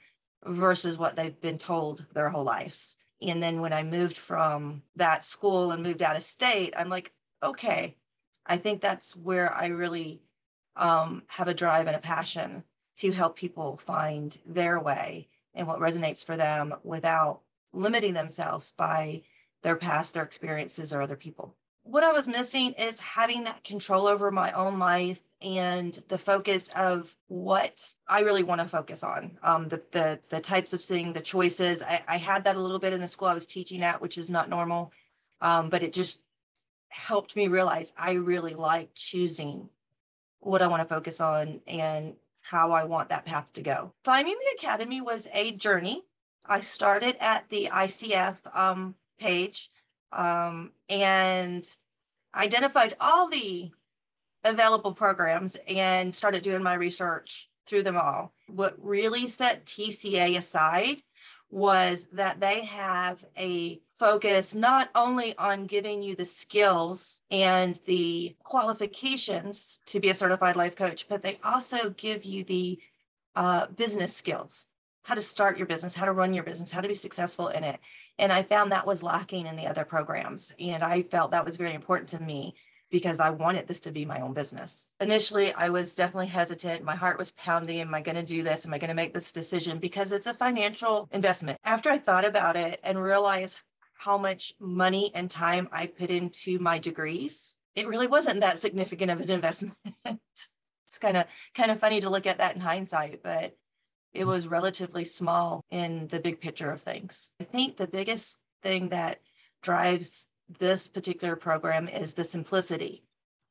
versus 0.44 0.98
what 0.98 1.16
they've 1.16 1.40
been 1.40 1.58
told 1.58 2.04
their 2.14 2.28
whole 2.28 2.44
lives. 2.44 2.96
And 3.20 3.42
then 3.42 3.60
when 3.60 3.72
I 3.72 3.82
moved 3.82 4.18
from 4.18 4.82
that 4.96 5.24
school 5.24 5.70
and 5.70 5.82
moved 5.82 6.02
out 6.02 6.16
of 6.16 6.22
state, 6.22 6.74
I'm 6.76 6.88
like, 6.88 7.12
okay, 7.42 7.96
I 8.46 8.56
think 8.56 8.80
that's 8.80 9.14
where 9.14 9.52
I 9.52 9.66
really 9.66 10.20
um, 10.76 11.22
have 11.28 11.48
a 11.48 11.54
drive 11.54 11.86
and 11.86 11.96
a 11.96 12.00
passion 12.00 12.64
to 12.98 13.12
help 13.12 13.36
people 13.36 13.78
find 13.78 14.36
their 14.46 14.80
way 14.80 15.28
and 15.54 15.66
what 15.66 15.80
resonates 15.80 16.24
for 16.24 16.36
them 16.36 16.74
without 16.82 17.40
limiting 17.72 18.14
themselves 18.14 18.72
by 18.76 19.22
their 19.62 19.76
past, 19.76 20.14
their 20.14 20.22
experiences, 20.22 20.92
or 20.92 21.02
other 21.02 21.16
people. 21.16 21.54
What 21.84 22.04
I 22.04 22.12
was 22.12 22.28
missing 22.28 22.72
is 22.72 23.00
having 23.00 23.44
that 23.44 23.64
control 23.64 24.06
over 24.06 24.30
my 24.30 24.52
own 24.52 24.78
life 24.78 25.20
and 25.40 26.00
the 26.08 26.18
focus 26.18 26.68
of 26.76 27.14
what 27.26 27.84
I 28.06 28.20
really 28.20 28.44
want 28.44 28.60
to 28.60 28.68
focus 28.68 29.02
on. 29.02 29.38
Um, 29.42 29.68
the, 29.68 29.82
the 29.90 30.20
the 30.30 30.40
types 30.40 30.72
of 30.72 30.80
thing, 30.80 31.12
the 31.12 31.20
choices. 31.20 31.82
I, 31.82 32.02
I 32.06 32.16
had 32.18 32.44
that 32.44 32.56
a 32.56 32.60
little 32.60 32.78
bit 32.78 32.92
in 32.92 33.00
the 33.00 33.08
school 33.08 33.28
I 33.28 33.34
was 33.34 33.46
teaching 33.46 33.82
at, 33.82 34.00
which 34.00 34.16
is 34.16 34.30
not 34.30 34.48
normal. 34.48 34.92
Um, 35.40 35.70
but 35.70 35.82
it 35.82 35.92
just 35.92 36.20
helped 36.92 37.34
me 37.34 37.48
realize 37.48 37.92
I 37.96 38.12
really 38.12 38.54
like 38.54 38.90
choosing 38.94 39.68
what 40.40 40.62
I 40.62 40.66
want 40.66 40.82
to 40.82 40.94
focus 40.94 41.20
on 41.20 41.60
and 41.66 42.14
how 42.42 42.72
I 42.72 42.84
want 42.84 43.08
that 43.08 43.24
path 43.24 43.52
to 43.54 43.62
go. 43.62 43.92
Finding 44.04 44.34
the 44.34 44.56
Academy 44.58 45.00
was 45.00 45.28
a 45.32 45.52
journey. 45.52 46.02
I 46.44 46.60
started 46.60 47.16
at 47.20 47.48
the 47.48 47.68
ICF 47.72 48.36
um, 48.54 48.94
page 49.18 49.70
um, 50.12 50.72
and 50.88 51.66
identified 52.34 52.94
all 53.00 53.28
the 53.28 53.70
available 54.44 54.92
programs 54.92 55.56
and 55.68 56.14
started 56.14 56.42
doing 56.42 56.62
my 56.62 56.74
research 56.74 57.48
through 57.66 57.84
them 57.84 57.96
all. 57.96 58.32
What 58.48 58.76
really 58.78 59.26
set 59.26 59.64
TCA 59.64 60.36
aside 60.36 61.02
was 61.52 62.08
that 62.12 62.40
they 62.40 62.64
have 62.64 63.24
a 63.36 63.78
focus 63.92 64.54
not 64.54 64.88
only 64.94 65.36
on 65.36 65.66
giving 65.66 66.02
you 66.02 66.16
the 66.16 66.24
skills 66.24 67.22
and 67.30 67.78
the 67.86 68.34
qualifications 68.42 69.80
to 69.84 70.00
be 70.00 70.08
a 70.08 70.14
certified 70.14 70.56
life 70.56 70.74
coach, 70.74 71.06
but 71.08 71.20
they 71.20 71.38
also 71.44 71.90
give 71.90 72.24
you 72.24 72.42
the 72.42 72.78
uh, 73.36 73.66
business 73.66 74.16
skills 74.16 74.66
how 75.02 75.14
to 75.14 75.22
start 75.22 75.58
your 75.58 75.66
business, 75.66 75.94
how 75.94 76.04
to 76.04 76.12
run 76.12 76.32
your 76.32 76.44
business, 76.44 76.70
how 76.70 76.80
to 76.80 76.88
be 76.88 76.94
successful 76.94 77.48
in 77.48 77.64
it. 77.64 77.78
And 78.18 78.32
I 78.32 78.42
found 78.42 78.70
that 78.70 78.86
was 78.86 79.02
lacking 79.02 79.46
in 79.46 79.56
the 79.56 79.66
other 79.66 79.84
programs. 79.84 80.54
And 80.60 80.82
I 80.82 81.02
felt 81.02 81.32
that 81.32 81.44
was 81.44 81.56
very 81.56 81.74
important 81.74 82.08
to 82.10 82.20
me 82.20 82.54
because 82.92 83.20
I 83.20 83.30
wanted 83.30 83.66
this 83.66 83.80
to 83.80 83.90
be 83.90 84.04
my 84.04 84.20
own 84.20 84.34
business. 84.34 84.96
Initially, 85.00 85.52
I 85.54 85.70
was 85.70 85.94
definitely 85.94 86.26
hesitant. 86.26 86.84
My 86.84 86.94
heart 86.94 87.18
was 87.18 87.32
pounding. 87.32 87.80
Am 87.80 87.94
I 87.94 88.02
going 88.02 88.16
to 88.16 88.22
do 88.22 88.42
this? 88.44 88.66
Am 88.66 88.74
I 88.74 88.78
going 88.78 88.88
to 88.88 88.94
make 88.94 89.14
this 89.14 89.32
decision? 89.32 89.78
Because 89.78 90.12
it's 90.12 90.26
a 90.26 90.34
financial 90.34 91.08
investment. 91.10 91.58
After 91.64 91.90
I 91.90 91.98
thought 91.98 92.26
about 92.26 92.54
it 92.54 92.78
and 92.84 93.02
realized 93.02 93.58
how 93.94 94.18
much 94.18 94.52
money 94.60 95.10
and 95.14 95.30
time 95.30 95.68
I 95.72 95.86
put 95.86 96.10
into 96.10 96.58
my 96.58 96.78
degrees, 96.78 97.58
it 97.74 97.88
really 97.88 98.06
wasn't 98.06 98.40
that 98.40 98.58
significant 98.58 99.10
of 99.10 99.20
an 99.20 99.30
investment. 99.30 99.74
it's 100.04 100.98
kind 101.00 101.16
of 101.16 101.24
kind 101.54 101.70
of 101.70 101.80
funny 101.80 102.02
to 102.02 102.10
look 102.10 102.26
at 102.26 102.38
that 102.38 102.54
in 102.54 102.60
hindsight, 102.60 103.22
but 103.22 103.56
it 104.12 104.26
was 104.26 104.46
relatively 104.46 105.04
small 105.04 105.64
in 105.70 106.08
the 106.08 106.20
big 106.20 106.42
picture 106.42 106.70
of 106.70 106.82
things. 106.82 107.30
I 107.40 107.44
think 107.44 107.78
the 107.78 107.86
biggest 107.86 108.38
thing 108.62 108.90
that 108.90 109.20
drives 109.62 110.28
this 110.58 110.88
particular 110.88 111.36
program 111.36 111.88
is 111.88 112.14
the 112.14 112.24
simplicity, 112.24 113.02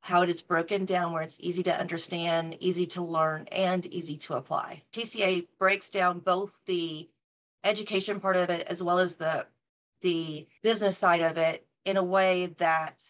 how 0.01 0.21
it 0.21 0.30
is 0.30 0.41
broken 0.41 0.86
down 0.86 1.13
where 1.13 1.23
it's 1.23 1.38
easy 1.39 1.63
to 1.63 1.80
understand, 1.80 2.58
easy 2.60 2.86
to 2.88 3.04
learn, 3.04 3.47
and 3.51 3.86
easy 3.88 4.17
to 4.17 4.36
apply. 4.36 4.84
TCA 4.93 5.47
breaks 5.58 5.89
down 5.89 6.19
both 6.19 6.51
the 6.65 7.10
education 7.63 8.19
part 8.19 8.38
of 8.38 8.49
it 8.49 8.67
as 8.67 8.82
well 8.82 8.99
as 8.99 9.15
the 9.15 9.45
the 10.01 10.47
business 10.63 10.97
side 10.97 11.21
of 11.21 11.38
it 11.38 11.65
in 11.86 11.95
a 11.95 12.04
way 12.04 12.47
that 12.58 13.04